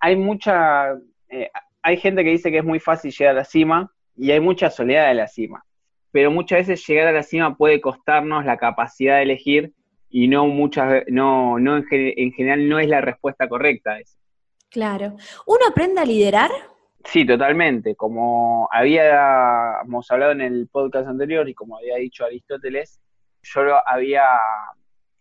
Hay 0.00 0.16
mucha, 0.16 0.92
eh, 1.28 1.50
hay 1.82 1.96
gente 1.96 2.22
que 2.22 2.30
dice 2.30 2.50
que 2.50 2.58
es 2.58 2.64
muy 2.64 2.80
fácil 2.80 3.12
llegar 3.12 3.34
a 3.34 3.38
la 3.38 3.44
cima 3.44 3.92
y 4.16 4.30
hay 4.32 4.40
mucha 4.40 4.70
soledad 4.70 5.10
en 5.10 5.16
la 5.18 5.28
cima, 5.28 5.64
pero 6.10 6.30
muchas 6.30 6.66
veces 6.66 6.86
llegar 6.86 7.08
a 7.08 7.12
la 7.12 7.22
cima 7.22 7.56
puede 7.56 7.80
costarnos 7.80 8.44
la 8.44 8.56
capacidad 8.58 9.16
de 9.16 9.22
elegir 9.22 9.72
y 10.10 10.28
no 10.28 10.46
muchas, 10.46 11.04
no, 11.08 11.58
no 11.58 11.76
en, 11.76 11.84
en 11.90 12.32
general 12.32 12.68
no 12.68 12.78
es 12.78 12.88
la 12.88 13.00
respuesta 13.00 13.48
correcta 13.48 13.92
a 13.92 14.00
eso. 14.00 14.16
Claro. 14.70 15.16
¿Uno 15.46 15.60
aprende 15.68 16.00
a 16.00 16.04
liderar? 16.04 16.50
Sí, 17.04 17.24
totalmente. 17.24 17.94
Como 17.94 18.68
habíamos 18.72 20.10
hablado 20.10 20.32
en 20.32 20.40
el 20.40 20.68
podcast 20.68 21.08
anterior 21.08 21.48
y 21.48 21.54
como 21.54 21.76
había 21.78 21.96
dicho 21.96 22.24
Aristóteles, 22.24 23.00
yo 23.42 23.62
había 23.86 24.24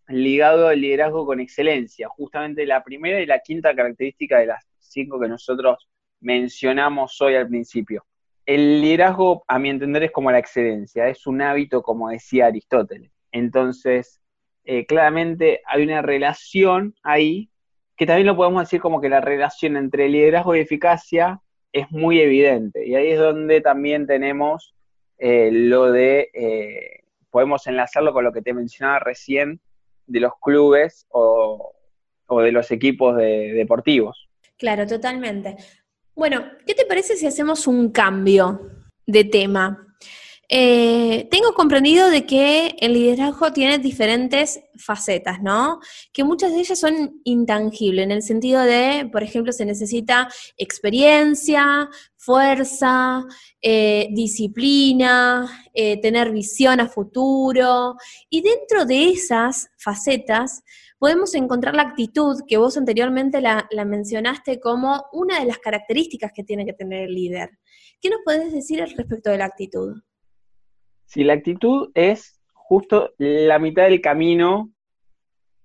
ligado 0.07 0.71
el 0.71 0.81
liderazgo 0.81 1.25
con 1.25 1.39
excelencia. 1.39 2.09
Justamente 2.09 2.65
la 2.65 2.83
primera 2.83 3.21
y 3.21 3.25
la 3.25 3.39
quinta 3.39 3.75
característica 3.75 4.39
de 4.39 4.47
las 4.47 4.65
cinco 4.79 5.19
que 5.19 5.27
nosotros 5.27 5.87
mencionamos 6.21 7.21
hoy 7.21 7.35
al 7.35 7.47
principio. 7.47 8.05
El 8.45 8.81
liderazgo, 8.81 9.43
a 9.47 9.57
mi 9.57 9.69
entender, 9.69 10.03
es 10.03 10.11
como 10.11 10.31
la 10.31 10.39
excelencia, 10.39 11.07
es 11.07 11.25
un 11.25 11.41
hábito, 11.41 11.81
como 11.81 12.09
decía 12.09 12.47
Aristóteles. 12.47 13.11
Entonces, 13.31 14.21
eh, 14.63 14.85
claramente 14.85 15.61
hay 15.65 15.83
una 15.83 16.01
relación 16.01 16.95
ahí 17.03 17.49
que 17.95 18.05
también 18.05 18.27
lo 18.27 18.35
podemos 18.35 18.63
decir 18.63 18.81
como 18.81 18.99
que 18.99 19.09
la 19.09 19.21
relación 19.21 19.77
entre 19.77 20.09
liderazgo 20.09 20.55
y 20.55 20.59
eficacia 20.59 21.41
es 21.71 21.91
muy 21.91 22.19
evidente. 22.19 22.85
Y 22.85 22.95
ahí 22.95 23.11
es 23.11 23.19
donde 23.19 23.61
también 23.61 24.07
tenemos 24.07 24.75
eh, 25.17 25.49
lo 25.51 25.91
de, 25.91 26.29
eh, 26.33 27.03
podemos 27.29 27.67
enlazarlo 27.67 28.13
con 28.13 28.23
lo 28.23 28.33
que 28.33 28.41
te 28.41 28.53
mencionaba 28.53 28.99
recién 28.99 29.59
de 30.07 30.19
los 30.19 30.33
clubes 30.41 31.05
o, 31.09 31.73
de 32.29 32.51
los 32.51 32.71
equipos 32.71 33.15
deportivos. 33.17 34.27
Claro, 34.57 34.87
totalmente. 34.87 35.55
Bueno, 36.15 36.45
¿qué 36.65 36.73
te 36.73 36.85
parece 36.85 37.15
si 37.15 37.27
hacemos 37.27 37.67
un 37.67 37.91
cambio 37.91 38.71
de 39.05 39.25
tema? 39.25 39.84
Eh, 40.47 41.27
tengo 41.31 41.53
comprendido 41.53 42.09
de 42.09 42.25
que 42.27 42.75
el 42.79 42.93
liderazgo 42.93 43.51
tiene 43.51 43.79
diferentes 43.79 44.59
facetas, 44.77 45.41
¿no? 45.41 45.79
Que 46.13 46.23
muchas 46.23 46.53
de 46.53 46.59
ellas 46.59 46.79
son 46.79 47.19
intangibles, 47.23 48.03
en 48.03 48.11
el 48.11 48.21
sentido 48.21 48.61
de, 48.61 49.09
por 49.11 49.23
ejemplo, 49.23 49.51
se 49.51 49.65
necesita 49.65 50.29
experiencia, 50.57 51.89
fuerza, 52.17 53.23
eh, 53.61 54.07
disciplina, 54.11 55.69
eh, 55.73 55.99
tener 55.99 56.31
visión 56.31 56.79
a 56.79 56.87
futuro. 56.89 57.95
Y 58.29 58.41
dentro 58.41 58.85
de 58.85 59.09
esas 59.09 59.69
facetas 59.77 60.63
podemos 60.99 61.33
encontrar 61.33 61.75
la 61.75 61.83
actitud, 61.83 62.41
que 62.47 62.57
vos 62.57 62.77
anteriormente 62.77 63.41
la, 63.41 63.67
la 63.71 63.85
mencionaste 63.85 64.59
como 64.59 65.05
una 65.11 65.39
de 65.39 65.45
las 65.45 65.57
características 65.57 66.31
que 66.33 66.43
tiene 66.43 66.65
que 66.65 66.73
tener 66.73 67.03
el 67.03 67.15
líder. 67.15 67.49
¿Qué 67.99 68.09
nos 68.09 68.21
podés 68.23 68.53
decir 68.53 68.81
al 68.81 68.91
respecto 68.91 69.31
de 69.31 69.37
la 69.39 69.45
actitud? 69.45 69.95
Si 71.05 71.23
la 71.23 71.33
actitud 71.33 71.91
es 71.93 72.41
justo 72.53 73.13
la 73.17 73.59
mitad 73.59 73.83
del 73.83 74.01
camino 74.01 74.71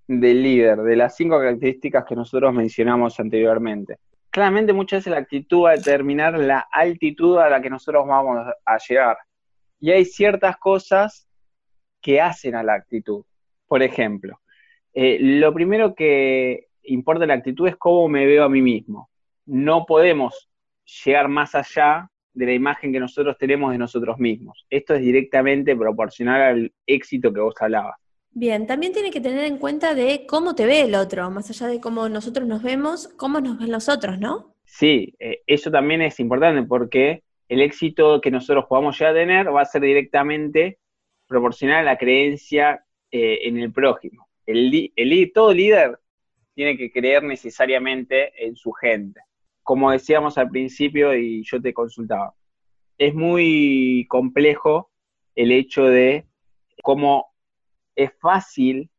del 0.07 0.43
líder, 0.43 0.79
de 0.79 0.97
las 0.97 1.17
cinco 1.17 1.39
características 1.39 2.05
que 2.05 2.17
nosotros 2.17 2.53
mencionamos 2.53 3.19
anteriormente. 3.21 3.99
Claramente 4.31 4.73
muchas 4.73 5.01
veces 5.01 5.13
la 5.13 5.19
actitud 5.19 5.65
va 5.65 5.71
a 5.71 5.77
determinar 5.77 6.39
la 6.39 6.67
altitud 6.71 7.39
a 7.39 7.49
la 7.49 7.61
que 7.61 7.71
nosotros 7.71 8.07
vamos 8.07 8.47
a 8.65 8.79
llegar. 8.79 9.17
Y 9.79 9.91
hay 9.91 10.05
ciertas 10.05 10.57
cosas 10.59 11.29
que 12.01 12.21
hacen 12.21 12.55
a 12.55 12.63
la 12.63 12.75
actitud. 12.75 13.25
Por 13.67 13.83
ejemplo, 13.83 14.41
eh, 14.93 15.19
lo 15.21 15.55
primero 15.55 15.95
que 15.95 16.69
importa 16.83 17.27
la 17.27 17.35
actitud 17.35 17.69
es 17.69 17.77
cómo 17.77 18.09
me 18.09 18.27
veo 18.27 18.45
a 18.45 18.49
mí 18.49 18.63
mismo. 18.63 19.11
No 19.47 19.87
podemos 19.87 20.51
llegar 21.05 21.29
más 21.29 21.55
allá 21.55 22.10
de 22.33 22.47
la 22.47 22.53
imagen 22.53 22.93
que 22.93 23.01
nosotros 23.01 23.37
tenemos 23.39 23.73
de 23.73 23.79
nosotros 23.79 24.19
mismos. 24.19 24.67
Esto 24.71 24.95
es 24.95 25.01
directamente 25.01 25.77
proporcional 25.77 26.43
al 26.43 26.73
éxito 26.87 27.33
que 27.33 27.41
vos 27.41 27.55
hablabas. 27.61 27.97
Bien, 28.33 28.67
también 28.67 28.93
tiene 28.93 29.11
que 29.11 29.21
tener 29.21 29.45
en 29.45 29.59
cuenta 29.59 29.95
de 29.95 30.25
cómo 30.27 30.55
te 30.55 30.65
ve 30.65 30.83
el 30.83 30.95
otro, 30.95 31.31
más 31.31 31.51
allá 31.51 31.67
de 31.67 31.81
cómo 31.81 32.09
nosotros 32.09 32.47
nos 32.47 32.63
vemos, 32.63 33.09
cómo 33.17 33.41
nos 33.41 33.59
ven 33.59 33.73
los 33.73 33.89
otros, 33.89 34.21
¿no? 34.21 34.55
Sí, 34.65 35.15
eh, 35.19 35.43
eso 35.47 35.71
también 35.71 36.01
es 36.03 36.21
importante 36.21 36.63
porque 36.63 37.25
el 37.49 37.61
éxito 37.61 38.21
que 38.21 38.31
nosotros 38.31 38.67
podamos 38.69 38.97
llegar 38.97 39.17
a 39.17 39.19
tener 39.19 39.55
va 39.55 39.63
a 39.63 39.65
ser 39.65 39.83
directamente 39.83 40.79
proporcional 41.27 41.79
a 41.79 41.93
la 41.93 41.99
creencia 41.99 42.85
eh, 43.11 43.41
en 43.43 43.59
el 43.59 43.73
prójimo. 43.73 44.29
El, 44.47 44.93
el, 44.95 45.33
todo 45.35 45.53
líder 45.53 45.99
tiene 46.55 46.77
que 46.77 46.93
creer 46.93 47.25
necesariamente 47.25 48.47
en 48.47 48.55
su 48.55 48.71
gente 48.71 49.21
como 49.71 49.93
decíamos 49.93 50.37
al 50.37 50.51
principio 50.51 51.15
y 51.15 51.45
yo 51.45 51.63
te 51.63 51.73
consultaba, 51.73 52.35
es 52.99 53.15
muy 53.15 54.05
complejo 54.09 54.91
el 55.37 55.53
hecho 55.53 55.85
de 55.85 56.27
cómo 56.83 57.33
es 57.95 58.11
fácil, 58.19 58.91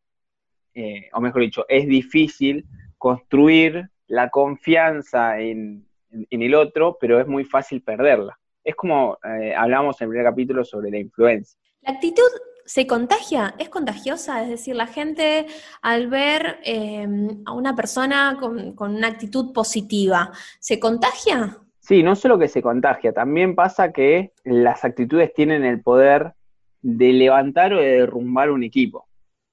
eh, 0.73 1.09
o 1.11 1.19
mejor 1.19 1.41
dicho, 1.41 1.65
es 1.67 1.85
difícil 1.89 2.63
construir 2.97 3.89
la 4.07 4.29
confianza 4.29 5.41
en, 5.41 5.85
el 6.29 6.55
otro, 6.55 6.97
pero 7.01 7.19
es 7.19 7.27
muy 7.27 7.43
fácil 7.43 7.81
perderla. 7.81 8.39
Es 8.63 8.73
como 8.75 9.17
eh, 9.25 9.53
hablamos 9.53 9.99
en 9.99 10.05
el 10.05 10.09
primer 10.11 10.25
capítulo 10.27 10.63
sobre 10.63 10.89
la 10.89 10.99
influencia. 10.99 11.59
La 11.81 11.91
actitud 11.91 12.31
se 12.71 12.87
contagia, 12.87 13.53
es 13.57 13.67
contagiosa, 13.67 14.43
es 14.43 14.49
decir, 14.49 14.77
la 14.77 14.87
gente 14.87 15.45
al 15.81 16.07
ver 16.07 16.59
em, 16.63 17.43
a 17.45 17.51
una 17.51 17.75
persona 17.75 18.37
con, 18.39 18.75
con, 18.75 18.95
una 18.95 19.07
actitud 19.07 19.51
positiva, 19.51 20.31
¿se 20.57 20.79
contagia? 20.79 21.57
Sí, 21.79 22.01
no 22.01 22.15
solo 22.15 22.39
que 22.39 22.47
se 22.47 22.61
contagia, 22.61 23.11
también 23.11 23.55
pasa 23.55 23.91
que 23.91 24.31
las 24.45 24.85
actitudes 24.85 25.33
tienen 25.33 25.65
el 25.65 25.81
poder 25.81 26.31
de 26.81 27.11
levantar 27.11 27.73
o 27.73 27.81
de 27.81 27.97
derrumbar 27.97 28.49
un 28.49 28.63
equipo. 28.63 29.05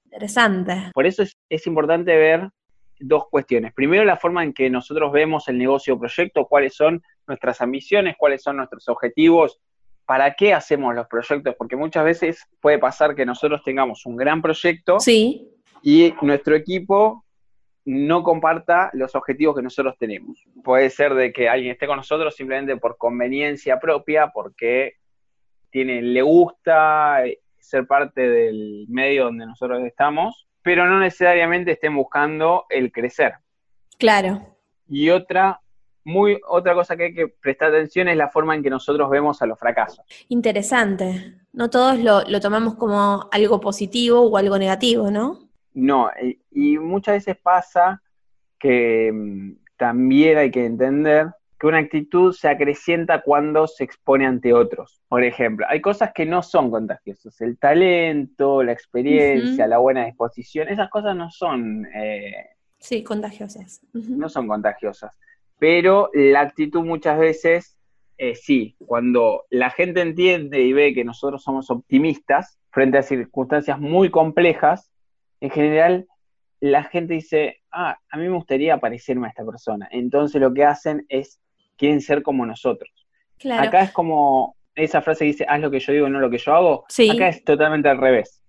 Interesante. 0.05 0.89
Por 0.93 1.05
eso 1.05 1.23
es, 1.49 1.67
importante 1.67 2.15
ver 2.15 2.49
dos 3.01 3.25
cuestiones. 3.29 3.73
Primero, 3.73 4.05
la 4.05 4.15
forma 4.15 4.45
en 4.45 4.53
que 4.53 4.69
nosotros 4.69 5.11
vemos 5.11 5.49
el 5.49 5.57
negocio 5.57 5.95
o 5.95 5.99
proyecto, 5.99 6.45
cuáles 6.45 6.73
son 6.73 7.03
nuestras 7.27 7.59
ambiciones, 7.59 8.15
cuáles 8.17 8.41
son 8.41 8.55
nuestros 8.55 8.87
objetivos, 8.87 9.59
para 10.09 10.33
qué 10.33 10.55
hacemos 10.55 10.95
los 10.95 11.05
proyectos, 11.05 11.53
porque 11.55 11.75
muchas 11.75 12.03
veces 12.03 12.47
puede 12.59 12.79
pasar 12.79 13.13
que 13.13 13.27
nosotros 13.27 13.61
tengamos 13.63 14.07
un 14.07 14.15
gran 14.15 14.41
proyecto 14.41 14.99
sí. 14.99 15.51
y 15.83 16.15
nuestro 16.23 16.55
equipo 16.55 17.23
no 17.85 18.23
comparta 18.23 18.89
los 18.93 19.13
objetivos 19.13 19.55
que 19.55 19.61
nosotros 19.61 19.95
tenemos. 19.99 20.43
Puede 20.63 20.89
ser 20.89 21.13
de 21.13 21.31
que 21.31 21.47
alguien 21.47 21.73
esté 21.73 21.85
con 21.85 21.97
nosotros 21.97 22.35
simplemente 22.35 22.75
por 22.77 22.97
conveniencia 22.97 23.79
propia, 23.79 24.31
porque 24.33 24.93
tiene, 25.69 26.01
le 26.01 26.23
gusta 26.23 27.21
ser 27.59 27.85
parte 27.85 28.27
del 28.27 28.87
medio 28.89 29.25
donde 29.25 29.45
nosotros 29.45 29.83
estamos, 29.85 30.47
pero 30.63 30.87
no 30.87 30.99
necesariamente 30.99 31.73
estén 31.73 31.95
buscando 31.95 32.65
el 32.71 32.91
crecer. 32.91 33.33
Claro. 33.99 34.57
Y 34.87 35.11
otra, 35.11 35.61
muy, 36.09 36.39
otra 36.47 36.73
cosa 36.73 36.97
que 36.97 37.05
hay 37.05 37.13
que 37.13 37.27
prestar 37.27 37.69
atención 37.69 38.07
es 38.07 38.17
la 38.17 38.29
forma 38.29 38.55
en 38.55 38.63
que 38.63 38.69
nosotros 38.69 39.09
vemos 39.09 39.41
a 39.41 39.45
los 39.45 39.59
fracasos. 39.59 40.03
Interesante. 40.27 41.35
No 41.53 41.69
todos 41.69 41.99
lo, 41.99 42.21
lo 42.23 42.39
tomamos 42.39 42.75
como 42.75 43.29
algo 43.31 43.59
positivo 43.59 44.21
o 44.21 44.37
algo 44.37 44.57
negativo, 44.57 45.11
¿no? 45.11 45.49
No, 45.73 46.09
y, 46.51 46.77
muchas 46.77 47.15
veces 47.15 47.37
pasa 47.37 48.01
que 48.59 49.11
mm, 49.13 49.51
también 49.77 50.37
hay 50.37 50.51
que 50.51 50.65
entender 50.65 51.27
que 51.59 51.67
una 51.67 51.79
actitud 51.79 52.33
se 52.33 52.47
acrecienta 52.47 53.21
cuando 53.21 53.67
se 53.67 53.83
expone 53.83 54.25
ante 54.25 54.53
otros. 54.53 55.01
Por 55.09 55.23
ejemplo, 55.23 55.65
hay 55.69 55.81
cosas 55.81 56.11
que 56.13 56.25
no 56.25 56.41
son 56.41 56.71
contagiosas. 56.71 57.39
El 57.41 57.57
talento, 57.57 58.63
la 58.63 58.71
experiencia, 58.71 59.67
la 59.67 59.77
buena 59.77 60.05
disposición, 60.05 60.69
esas 60.69 60.89
cosas 60.89 61.15
no 61.17 61.29
son... 61.29 61.85
Eh, 61.93 62.45
sí, 62.77 63.03
contagiosas. 63.03 63.81
No 63.93 64.29
son 64.29 64.47
contagiosas. 64.47 65.17
Pero 65.59 66.09
la 66.13 66.41
actitud 66.41 66.83
muchas 66.83 67.19
veces, 67.19 67.77
eh, 68.17 68.35
sí, 68.35 68.75
cuando 68.85 69.45
la 69.49 69.69
gente 69.69 70.01
entiende 70.01 70.61
y 70.61 70.73
ve 70.73 70.93
que 70.93 71.03
nosotros 71.03 71.43
somos 71.43 71.69
optimistas 71.69 72.57
frente 72.71 72.97
a 72.97 73.03
circunstancias 73.03 73.79
muy 73.79 74.09
complejas, 74.09 74.89
en 75.41 75.49
general 75.49 76.07
la 76.61 76.83
gente 76.83 77.13
dice, 77.13 77.61
ah, 77.71 77.97
a 78.09 78.17
mí 78.17 78.23
me 78.23 78.35
gustaría 78.35 78.77
parecerme 78.79 79.27
a 79.27 79.29
esta 79.29 79.45
persona. 79.45 79.87
Entonces 79.91 80.41
lo 80.41 80.53
que 80.53 80.65
hacen 80.65 81.05
es 81.09 81.39
quieren 81.77 82.01
ser 82.01 82.21
como 82.21 82.45
nosotros. 82.45 82.91
Acá 83.51 83.83
es 83.83 83.91
como 83.91 84.57
esa 84.75 85.01
frase 85.01 85.19
que 85.19 85.31
dice, 85.31 85.45
haz 85.47 85.61
lo 85.61 85.71
que 85.71 85.79
yo 85.79 85.93
digo, 85.93 86.09
no 86.09 86.19
lo 86.19 86.29
que 86.29 86.37
yo 86.37 86.53
hago. 86.53 86.85
Acá 87.13 87.29
es 87.29 87.43
totalmente 87.43 87.89
al 87.89 87.97
revés. 87.97 88.43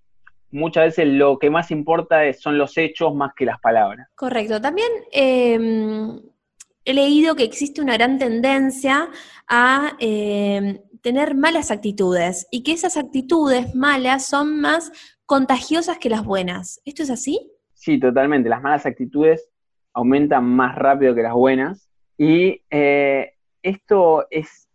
Muchas 0.51 0.85
veces 0.87 1.07
lo 1.07 1.39
que 1.39 1.49
más 1.49 1.71
importa 1.71 2.33
son 2.33 2.59
los 2.59 2.77
hechos 2.77 3.15
más 3.15 3.33
que 3.37 3.45
las 3.45 3.61
palabras. 3.61 4.09
Correcto. 4.17 4.61
También 4.61 4.89
em, 5.13 6.21
he 6.85 6.95
leído 6.95 7.37
que 7.37 7.45
existe 7.45 7.81
una 7.81 7.95
gran 7.95 8.19
tendencia 8.19 9.09
a 9.49 9.97
em, 9.99 10.79
tener 11.03 11.35
malas 11.35 11.71
actitudes 11.71 12.47
y 12.51 12.63
que 12.63 12.73
esas 12.73 12.97
actitudes 12.97 13.75
malas 13.75 14.27
son 14.27 14.61
más 14.61 14.93
contagiosas 15.27 15.99
que 15.99 16.11
las 16.11 16.25
buenas. 16.25 16.81
¿Esto 16.85 17.03
es 17.03 17.11
así? 17.11 17.53
Sí, 17.75 17.99
totalmente. 17.99 18.49
Las 18.49 18.63
malas 18.63 18.87
actitudes 18.87 19.49
aumentan 19.93 20.45
más 20.45 20.77
rápido 20.77 21.15
que 21.15 21.23
las 21.23 21.35
buenas 21.35 21.89
y 22.17 22.63
eh, 22.71 23.33
esto 23.63 24.27
es, 24.31 24.69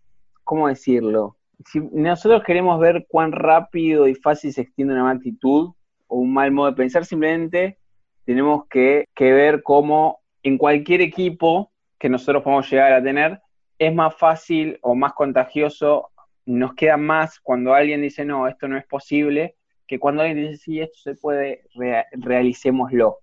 ¿cómo 0.43 0.67
decirlo? 0.67 1.37
Si 1.65 1.79
nosotros 1.79 2.43
queremos 2.43 2.79
ver 2.79 3.05
cuán 3.07 3.31
rápido 3.31 4.07
y 4.07 4.15
fácil 4.15 4.51
se 4.53 4.61
extiende 4.61 4.93
una 4.93 5.03
mala 5.03 5.17
actitud 5.17 5.71
o 6.07 6.17
un 6.17 6.33
mal 6.33 6.51
modo 6.51 6.71
de 6.71 6.75
pensar, 6.75 7.05
simplemente 7.05 7.77
tenemos 8.25 8.65
que, 8.67 9.05
ver 9.17 9.63
cómo 9.63 10.19
en 10.43 10.57
cualquier 10.57 11.01
equipo 11.01 11.71
que 11.99 12.09
nosotros 12.09 12.43
podamos 12.43 12.69
llegar 12.69 12.93
a 12.93 13.03
tener, 13.03 13.39
es 13.77 13.93
más 13.93 14.15
fácil 14.15 14.77
o 14.81 14.95
más 14.95 15.13
contagioso, 15.13 16.11
nos 16.45 16.75
queda 16.75 16.97
más 16.97 17.39
cuando 17.39 17.73
alguien 17.73 18.01
dice, 18.01 18.23
no, 18.25 18.47
esto 18.47 18.67
no 18.67 18.77
es 18.77 18.85
posible, 18.85 19.55
que 19.87 19.99
cuando 19.99 20.21
alguien 20.21 20.51
dice, 20.51 20.63
sí, 20.63 20.79
esto 20.79 20.97
se 21.03 21.15
puede, 21.15 21.63
realicémoslo. 22.11 23.19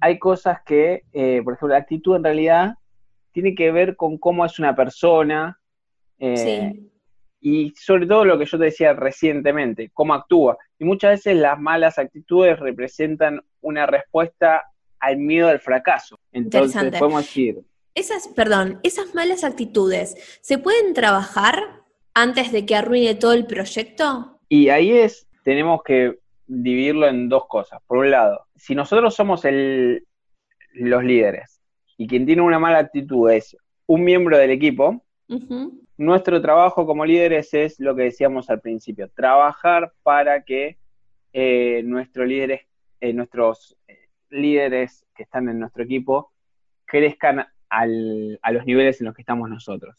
Hay 0.00 0.18
cosas 0.18 0.60
que, 0.64 1.04
eh, 1.12 1.40
por 1.42 1.54
ejemplo, 1.54 1.68
la 1.68 1.78
actitud 1.78 2.16
en 2.16 2.24
realidad 2.24 2.74
tiene 3.32 3.54
que 3.54 3.72
ver 3.72 3.96
con 3.96 4.18
cómo 4.18 4.44
es 4.44 4.58
una 4.58 4.74
persona. 4.74 5.58
Eh, 6.18 6.80
y 7.40 7.70
sobre 7.76 8.06
todo 8.06 8.24
lo 8.24 8.38
que 8.38 8.46
yo 8.46 8.58
te 8.58 8.64
decía 8.64 8.92
recientemente, 8.92 9.90
cómo 9.92 10.14
actúa. 10.14 10.56
Y 10.78 10.84
muchas 10.84 11.12
veces 11.12 11.36
las 11.36 11.58
malas 11.58 11.98
actitudes 11.98 12.58
representan 12.58 13.40
una 13.60 13.86
respuesta 13.86 14.64
al 14.98 15.18
miedo 15.18 15.48
al 15.48 15.60
fracaso. 15.60 16.18
Entonces, 16.32 16.96
podemos 16.98 17.24
decir... 17.24 17.60
Esas, 17.98 18.28
perdón, 18.28 18.78
esas 18.84 19.12
malas 19.12 19.42
actitudes, 19.42 20.38
¿se 20.40 20.56
pueden 20.56 20.94
trabajar 20.94 21.82
antes 22.14 22.52
de 22.52 22.64
que 22.64 22.76
arruine 22.76 23.16
todo 23.16 23.32
el 23.32 23.44
proyecto? 23.44 24.38
Y 24.48 24.68
ahí 24.68 24.92
es, 24.92 25.26
tenemos 25.42 25.82
que 25.82 26.16
dividirlo 26.46 27.08
en 27.08 27.28
dos 27.28 27.48
cosas. 27.48 27.80
Por 27.88 27.98
un 27.98 28.12
lado, 28.12 28.46
si 28.54 28.76
nosotros 28.76 29.16
somos 29.16 29.44
el, 29.44 30.06
los 30.74 31.02
líderes 31.02 31.60
y 31.96 32.06
quien 32.06 32.24
tiene 32.24 32.42
una 32.42 32.60
mala 32.60 32.78
actitud 32.78 33.32
es 33.32 33.56
un 33.86 34.04
miembro 34.04 34.38
del 34.38 34.52
equipo, 34.52 35.04
nuestro 35.96 36.40
trabajo 36.40 36.86
como 36.86 37.04
líderes 37.04 37.52
es 37.52 37.80
lo 37.80 37.96
que 37.96 38.04
decíamos 38.04 38.48
al 38.48 38.60
principio, 38.60 39.10
trabajar 39.10 39.92
para 40.04 40.44
que 40.44 40.78
eh, 41.32 41.82
nuestros 41.84 42.28
líderes, 42.28 42.60
eh, 43.00 43.12
nuestros 43.12 43.76
eh, 43.88 44.06
líderes 44.30 45.04
que 45.16 45.24
están 45.24 45.48
en 45.48 45.58
nuestro 45.58 45.82
equipo 45.82 46.30
crezcan 46.84 47.44
a 47.70 47.86
los 47.86 48.66
niveles 48.66 49.00
en 49.00 49.06
los 49.06 49.14
que 49.14 49.22
estamos 49.22 49.48
nosotros. 49.48 49.96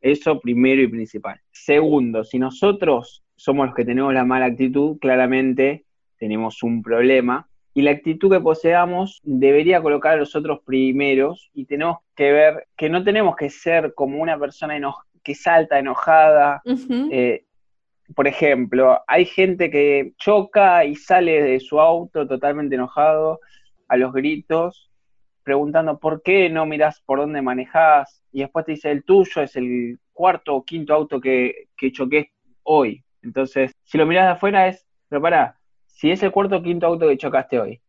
Eso 0.00 0.40
primero 0.40 0.82
y 0.82 0.88
principal. 0.88 1.40
Segundo, 1.50 2.24
si 2.24 2.38
nosotros 2.38 3.24
somos 3.34 3.66
los 3.66 3.74
que 3.74 3.84
tenemos 3.84 4.14
la 4.14 4.24
mala 4.24 4.46
actitud, 4.46 4.98
claramente 4.98 5.84
tenemos 6.18 6.62
un 6.62 6.82
problema 6.82 7.48
y 7.74 7.82
la 7.82 7.90
actitud 7.90 8.30
que 8.30 8.40
poseamos 8.40 9.20
debería 9.22 9.82
colocar 9.82 10.14
a 10.14 10.16
los 10.16 10.34
otros 10.34 10.60
primeros 10.64 11.50
y 11.52 11.66
tenemos 11.66 11.98
que 12.14 12.32
ver 12.32 12.66
que 12.74 12.88
no 12.88 13.04
tenemos 13.04 13.36
que 13.36 13.50
ser 13.50 13.92
como 13.94 14.22
una 14.22 14.38
persona 14.38 14.80
que 15.22 15.34
salta 15.34 15.78
enojada. 15.78 16.62
Eh, 17.10 17.44
por 18.14 18.26
ejemplo, 18.28 19.00
hay 19.06 19.26
gente 19.26 19.70
que 19.70 20.12
choca 20.16 20.86
y 20.86 20.94
sale 20.94 21.42
de 21.42 21.60
su 21.60 21.78
auto 21.78 22.26
totalmente 22.26 22.76
enojado 22.76 23.40
a 23.88 23.96
los 23.98 24.12
gritos, 24.12 24.90
preguntando 25.46 26.00
por 26.00 26.22
qué 26.22 26.50
no 26.50 26.66
miras 26.66 27.00
por 27.02 27.20
dónde 27.20 27.40
manejas 27.40 28.20
y 28.32 28.40
después 28.40 28.66
te 28.66 28.72
dice 28.72 28.90
el 28.90 29.04
tuyo 29.04 29.42
es 29.42 29.54
el 29.54 30.00
cuarto 30.12 30.56
o 30.56 30.64
quinto 30.64 30.92
auto 30.92 31.20
que, 31.20 31.68
que 31.76 31.92
choqué 31.92 32.32
hoy. 32.64 33.04
Entonces, 33.22 33.70
si 33.84 33.96
lo 33.96 34.06
miras 34.06 34.24
de 34.24 34.32
afuera 34.32 34.66
es, 34.66 34.84
pero 35.08 35.22
para, 35.22 35.56
si 35.86 36.10
es 36.10 36.20
el 36.24 36.32
cuarto 36.32 36.56
o 36.56 36.62
quinto 36.64 36.88
auto 36.88 37.06
que 37.06 37.16
chocaste 37.16 37.60
hoy, 37.60 37.80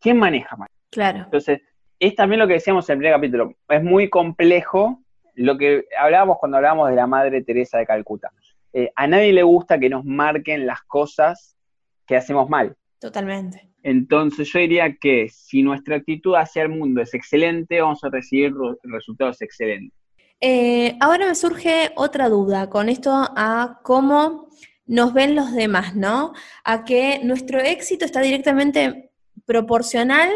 ¿quién 0.00 0.18
maneja 0.18 0.56
más? 0.56 0.68
Claro. 0.90 1.20
Entonces, 1.20 1.62
es 2.00 2.16
también 2.16 2.40
lo 2.40 2.48
que 2.48 2.54
decíamos 2.54 2.90
en 2.90 2.94
el 2.94 2.98
primer 2.98 3.14
capítulo. 3.14 3.54
Es 3.68 3.84
muy 3.84 4.10
complejo 4.10 5.00
lo 5.34 5.56
que 5.56 5.84
hablábamos 5.96 6.38
cuando 6.40 6.56
hablábamos 6.56 6.90
de 6.90 6.96
la 6.96 7.06
Madre 7.06 7.44
Teresa 7.44 7.78
de 7.78 7.86
Calcuta. 7.86 8.32
Eh, 8.72 8.90
a 8.96 9.06
nadie 9.06 9.32
le 9.32 9.44
gusta 9.44 9.78
que 9.78 9.88
nos 9.88 10.04
marquen 10.04 10.66
las 10.66 10.82
cosas 10.82 11.56
que 12.04 12.16
hacemos 12.16 12.50
mal. 12.50 12.76
Totalmente. 12.98 13.70
Entonces 13.86 14.52
yo 14.52 14.58
diría 14.58 14.96
que 15.00 15.28
si 15.28 15.62
nuestra 15.62 15.94
actitud 15.94 16.34
hacia 16.34 16.62
el 16.62 16.70
mundo 16.70 17.00
es 17.00 17.14
excelente, 17.14 17.80
vamos 17.80 18.02
a 18.02 18.08
recibir 18.08 18.52
resultados 18.82 19.40
excelentes. 19.42 19.96
Eh, 20.40 20.96
ahora 20.98 21.28
me 21.28 21.36
surge 21.36 21.92
otra 21.94 22.28
duda 22.28 22.68
con 22.68 22.88
esto 22.88 23.12
a 23.14 23.78
cómo 23.84 24.48
nos 24.86 25.14
ven 25.14 25.36
los 25.36 25.52
demás, 25.52 25.94
¿no? 25.94 26.32
A 26.64 26.84
que 26.84 27.20
nuestro 27.22 27.60
éxito 27.60 28.04
está 28.04 28.20
directamente 28.22 29.12
proporcional 29.44 30.30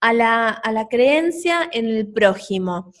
a 0.00 0.14
la, 0.14 0.86
creencia 0.88 1.68
en 1.72 1.88
el 1.88 2.10
prójimo. 2.10 2.94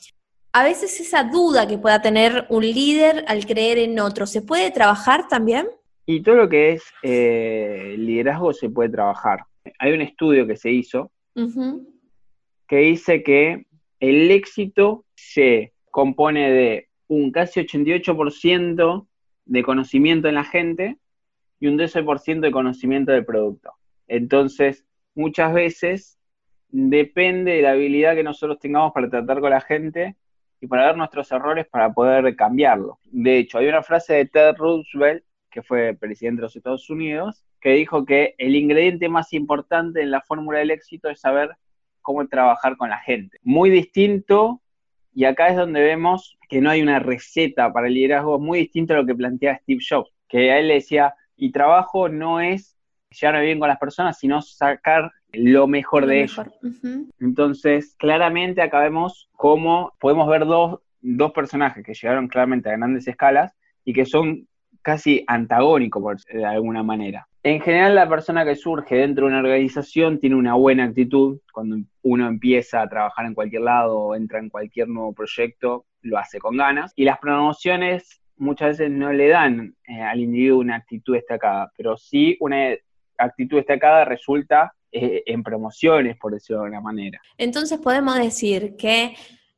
a 0.52 0.62
veces 0.62 1.00
esa 1.00 1.24
duda 1.24 1.66
que 1.66 1.78
pueda 1.78 2.02
tener 2.02 2.44
un 2.50 2.64
líder 2.64 3.24
al 3.28 3.46
creer 3.46 3.78
en 3.78 3.98
otro, 3.98 4.26
¿se 4.26 4.42
puede 4.42 4.70
trabajar 4.70 5.26
también? 5.26 5.68
Y 6.04 6.22
todo 6.22 6.34
lo 6.34 6.48
que 6.50 6.72
es 6.72 6.82
eh, 7.02 7.94
liderazgo 7.96 8.52
se 8.52 8.68
puede 8.68 8.90
trabajar. 8.90 9.40
Hay 9.78 9.92
un 9.92 10.00
estudio 10.00 10.46
que 10.46 10.56
se 10.56 10.70
hizo 10.70 11.10
que 12.66 12.76
dice 12.78 13.22
que 13.22 13.66
el 14.00 14.30
éxito 14.30 15.04
se 15.14 15.72
compone 15.90 16.50
de 16.50 16.88
un 17.08 17.30
casi 17.30 17.60
88% 17.60 19.06
de 19.44 19.62
conocimiento 19.62 20.28
en 20.28 20.34
la 20.34 20.44
gente 20.44 20.98
y 21.60 21.68
un 21.68 21.78
12% 21.78 22.40
de 22.40 22.50
conocimiento 22.50 23.12
del 23.12 23.24
producto. 23.24 23.72
Entonces, 24.08 24.84
muchas 25.14 25.54
veces 25.54 26.18
depende 26.68 27.52
de 27.52 27.62
la 27.62 27.72
habilidad 27.72 28.14
que 28.14 28.22
nosotros 28.22 28.58
tengamos 28.58 28.92
para 28.92 29.08
tratar 29.08 29.40
con 29.40 29.50
la 29.50 29.60
gente 29.60 30.16
y 30.60 30.66
para 30.66 30.86
ver 30.86 30.96
nuestros 30.96 31.30
errores 31.32 31.66
para 31.68 31.92
poder 31.92 32.34
cambiarlo. 32.34 32.98
De 33.04 33.38
hecho, 33.38 33.58
hay 33.58 33.68
una 33.68 33.82
frase 33.82 34.14
de 34.14 34.26
Ted 34.26 34.56
Roosevelt, 34.56 35.24
que 35.50 35.62
fue 35.62 35.94
presidente 35.94 36.40
de 36.40 36.42
los 36.42 36.56
Estados 36.56 36.90
Unidos, 36.90 37.45
que 37.66 37.72
dijo 37.72 38.04
que 38.04 38.36
el 38.38 38.54
ingrediente 38.54 39.08
más 39.08 39.32
importante 39.32 40.00
en 40.00 40.12
la 40.12 40.20
fórmula 40.20 40.60
del 40.60 40.70
éxito 40.70 41.08
es 41.08 41.18
saber 41.18 41.50
cómo 42.00 42.24
trabajar 42.28 42.76
con 42.76 42.90
la 42.90 42.98
gente. 43.00 43.38
Muy 43.42 43.70
distinto, 43.70 44.62
y 45.12 45.24
acá 45.24 45.48
es 45.48 45.56
donde 45.56 45.80
vemos 45.80 46.38
que 46.48 46.60
no 46.60 46.70
hay 46.70 46.80
una 46.80 47.00
receta 47.00 47.72
para 47.72 47.88
el 47.88 47.94
liderazgo, 47.94 48.38
muy 48.38 48.60
distinto 48.60 48.94
a 48.94 48.98
lo 48.98 49.04
que 49.04 49.16
plantea 49.16 49.58
Steve 49.58 49.80
Jobs, 49.82 50.12
que 50.28 50.52
a 50.52 50.60
él 50.60 50.68
le 50.68 50.74
decía, 50.74 51.16
y 51.36 51.50
trabajo 51.50 52.08
no 52.08 52.38
es 52.40 52.76
llevarme 53.10 53.46
bien 53.46 53.58
con 53.58 53.66
las 53.68 53.78
personas, 53.78 54.16
sino 54.16 54.42
sacar 54.42 55.10
lo 55.32 55.66
mejor 55.66 56.06
de 56.06 56.22
ellos. 56.22 56.46
Entonces, 57.18 57.96
claramente 57.98 58.62
acá 58.62 58.78
vemos 58.78 59.28
cómo 59.32 59.92
podemos 59.98 60.28
ver 60.28 60.46
dos, 60.46 60.78
dos 61.00 61.32
personajes 61.32 61.84
que 61.84 61.94
llegaron 61.94 62.28
claramente 62.28 62.68
a 62.68 62.76
grandes 62.76 63.08
escalas 63.08 63.56
y 63.84 63.92
que 63.92 64.06
son 64.06 64.46
casi 64.82 65.24
antagónicos 65.26 66.24
de 66.26 66.44
alguna 66.44 66.84
manera. 66.84 67.26
En 67.46 67.60
general, 67.60 67.94
la 67.94 68.08
persona 68.08 68.44
que 68.44 68.56
surge 68.56 68.96
dentro 68.96 69.26
de 69.26 69.30
una 69.30 69.38
organización 69.38 70.18
tiene 70.18 70.34
una 70.34 70.54
buena 70.54 70.82
actitud. 70.82 71.38
Cuando 71.52 71.76
uno 72.02 72.26
empieza 72.26 72.82
a 72.82 72.88
trabajar 72.88 73.24
en 73.24 73.34
cualquier 73.34 73.62
lado 73.62 73.96
o 73.96 74.14
entra 74.16 74.40
en 74.40 74.50
cualquier 74.50 74.88
nuevo 74.88 75.12
proyecto, 75.12 75.86
lo 76.02 76.18
hace 76.18 76.40
con 76.40 76.56
ganas. 76.56 76.92
Y 76.96 77.04
las 77.04 77.20
promociones 77.20 78.20
muchas 78.36 78.70
veces 78.70 78.90
no 78.90 79.12
le 79.12 79.28
dan 79.28 79.76
eh, 79.86 80.02
al 80.02 80.18
individuo 80.18 80.58
una 80.58 80.74
actitud 80.74 81.14
destacada, 81.14 81.70
pero 81.76 81.96
sí 81.96 82.36
una 82.40 82.74
actitud 83.16 83.58
destacada 83.58 84.04
resulta 84.04 84.74
eh, 84.90 85.22
en 85.24 85.44
promociones, 85.44 86.16
por 86.16 86.32
decirlo 86.32 86.62
de 86.62 86.66
alguna 86.66 86.80
manera. 86.80 87.20
Entonces 87.38 87.78
podemos 87.78 88.16
decir 88.18 88.74
que 88.76 89.14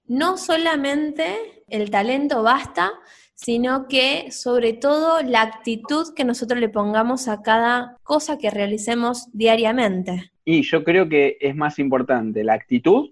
no 0.08 0.36
solamente 0.36 1.64
el 1.68 1.90
talento 1.90 2.42
basta, 2.42 2.90
sino 3.38 3.86
que 3.86 4.32
sobre 4.32 4.72
todo 4.72 5.22
la 5.22 5.42
actitud 5.42 6.12
que 6.14 6.24
nosotros 6.24 6.58
le 6.58 6.68
pongamos 6.68 7.28
a 7.28 7.40
cada 7.40 7.96
cosa 8.02 8.36
que 8.36 8.50
realicemos 8.50 9.28
diariamente. 9.32 10.32
Y 10.44 10.62
yo 10.62 10.82
creo 10.82 11.08
que 11.08 11.38
es 11.40 11.54
más 11.54 11.78
importante 11.78 12.42
la 12.42 12.54
actitud 12.54 13.10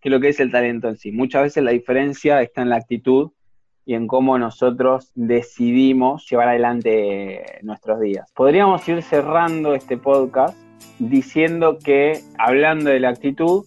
que 0.00 0.10
lo 0.10 0.18
que 0.20 0.28
es 0.28 0.40
el 0.40 0.50
talento 0.50 0.88
en 0.88 0.96
sí. 0.96 1.12
Muchas 1.12 1.42
veces 1.42 1.62
la 1.62 1.70
diferencia 1.70 2.42
está 2.42 2.62
en 2.62 2.70
la 2.70 2.76
actitud 2.76 3.30
y 3.86 3.94
en 3.94 4.06
cómo 4.06 4.38
nosotros 4.38 5.12
decidimos 5.14 6.28
llevar 6.28 6.48
adelante 6.48 7.60
nuestros 7.62 8.00
días. 8.00 8.30
Podríamos 8.34 8.86
ir 8.88 9.02
cerrando 9.02 9.74
este 9.74 9.96
podcast 9.98 10.58
diciendo 10.98 11.78
que, 11.82 12.20
hablando 12.38 12.90
de 12.90 13.00
la 13.00 13.10
actitud, 13.10 13.66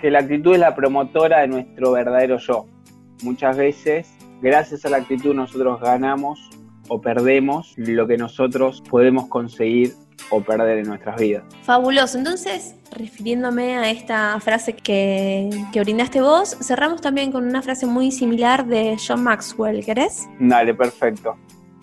que 0.00 0.10
la 0.10 0.20
actitud 0.20 0.54
es 0.54 0.60
la 0.60 0.74
promotora 0.74 1.40
de 1.40 1.48
nuestro 1.48 1.92
verdadero 1.92 2.38
yo. 2.38 2.66
Muchas 3.22 3.56
veces, 3.56 4.12
gracias 4.42 4.84
a 4.84 4.90
la 4.90 4.98
actitud, 4.98 5.34
nosotros 5.34 5.80
ganamos 5.80 6.50
o 6.88 7.00
perdemos 7.00 7.72
lo 7.76 8.06
que 8.06 8.18
nosotros 8.18 8.82
podemos 8.90 9.28
conseguir 9.28 9.94
o 10.30 10.42
perder 10.42 10.78
en 10.78 10.88
nuestras 10.88 11.16
vidas. 11.16 11.44
Fabuloso. 11.62 12.18
Entonces, 12.18 12.74
refiriéndome 12.90 13.78
a 13.78 13.90
esta 13.90 14.38
frase 14.40 14.74
que, 14.74 15.48
que 15.72 15.80
brindaste 15.80 16.20
vos, 16.20 16.56
cerramos 16.60 17.00
también 17.00 17.32
con 17.32 17.46
una 17.46 17.62
frase 17.62 17.86
muy 17.86 18.10
similar 18.10 18.66
de 18.66 18.96
John 18.96 19.22
Maxwell, 19.22 19.84
¿querés? 19.84 20.28
Dale, 20.38 20.74
perfecto. 20.74 21.36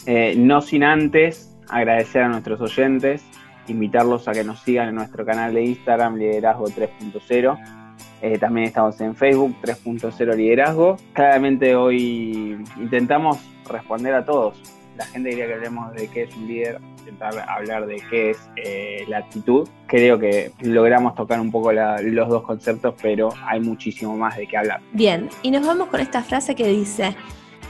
Eh, 0.05 0.35
no 0.37 0.61
sin 0.61 0.83
antes 0.83 1.55
agradecer 1.69 2.23
a 2.23 2.29
nuestros 2.29 2.61
oyentes, 2.61 3.23
invitarlos 3.67 4.27
a 4.27 4.31
que 4.31 4.43
nos 4.43 4.59
sigan 4.61 4.89
en 4.89 4.95
nuestro 4.95 5.25
canal 5.25 5.53
de 5.53 5.63
Instagram, 5.63 6.15
Liderazgo 6.15 6.65
3.0. 6.65 7.78
Eh, 8.21 8.38
también 8.38 8.67
estamos 8.67 8.99
en 9.01 9.15
Facebook, 9.15 9.55
3.0 9.62 10.36
Liderazgo. 10.36 10.97
Claramente 11.13 11.75
hoy 11.75 12.58
intentamos 12.77 13.38
responder 13.69 14.13
a 14.13 14.25
todos. 14.25 14.55
La 14.97 15.05
gente 15.05 15.29
quería 15.29 15.47
que 15.47 15.53
hablemos 15.53 15.93
de 15.93 16.08
qué 16.10 16.23
es 16.23 16.36
un 16.36 16.47
líder, 16.47 16.82
intentar 16.99 17.34
hablar 17.47 17.86
de 17.86 18.03
qué 18.10 18.32
es 18.32 18.49
eh, 18.58 19.05
la 19.08 19.19
actitud. 19.19 19.67
Creo 19.88 20.19
que 20.19 20.51
logramos 20.60 21.15
tocar 21.15 21.39
un 21.39 21.51
poco 21.51 21.71
los 21.71 22.29
dos 22.29 22.43
conceptos, 22.43 22.95
pero 23.01 23.29
hay 23.47 23.62
muchísimo 23.62 24.17
más 24.17 24.36
de 24.36 24.47
qué 24.47 24.58
hablar. 24.58 24.82
Bien, 24.91 25.29
y 25.41 25.51
nos 25.51 25.65
vamos 25.65 25.88
con 25.88 26.01
esta 26.01 26.21
frase 26.21 26.53
que 26.53 26.67
dice, 26.67 27.15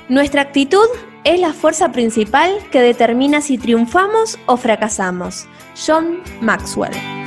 nuestra 0.07 0.41
actitud 0.41 0.87
es 1.23 1.39
la 1.39 1.53
fuerza 1.53 1.91
principal 1.91 2.51
que 2.71 2.81
determina 2.81 3.41
si 3.41 3.59
triunfamos 3.59 4.39
o 4.47 4.57
fracasamos. 4.57 5.47
John 5.85 6.21
Maxwell. 6.41 7.18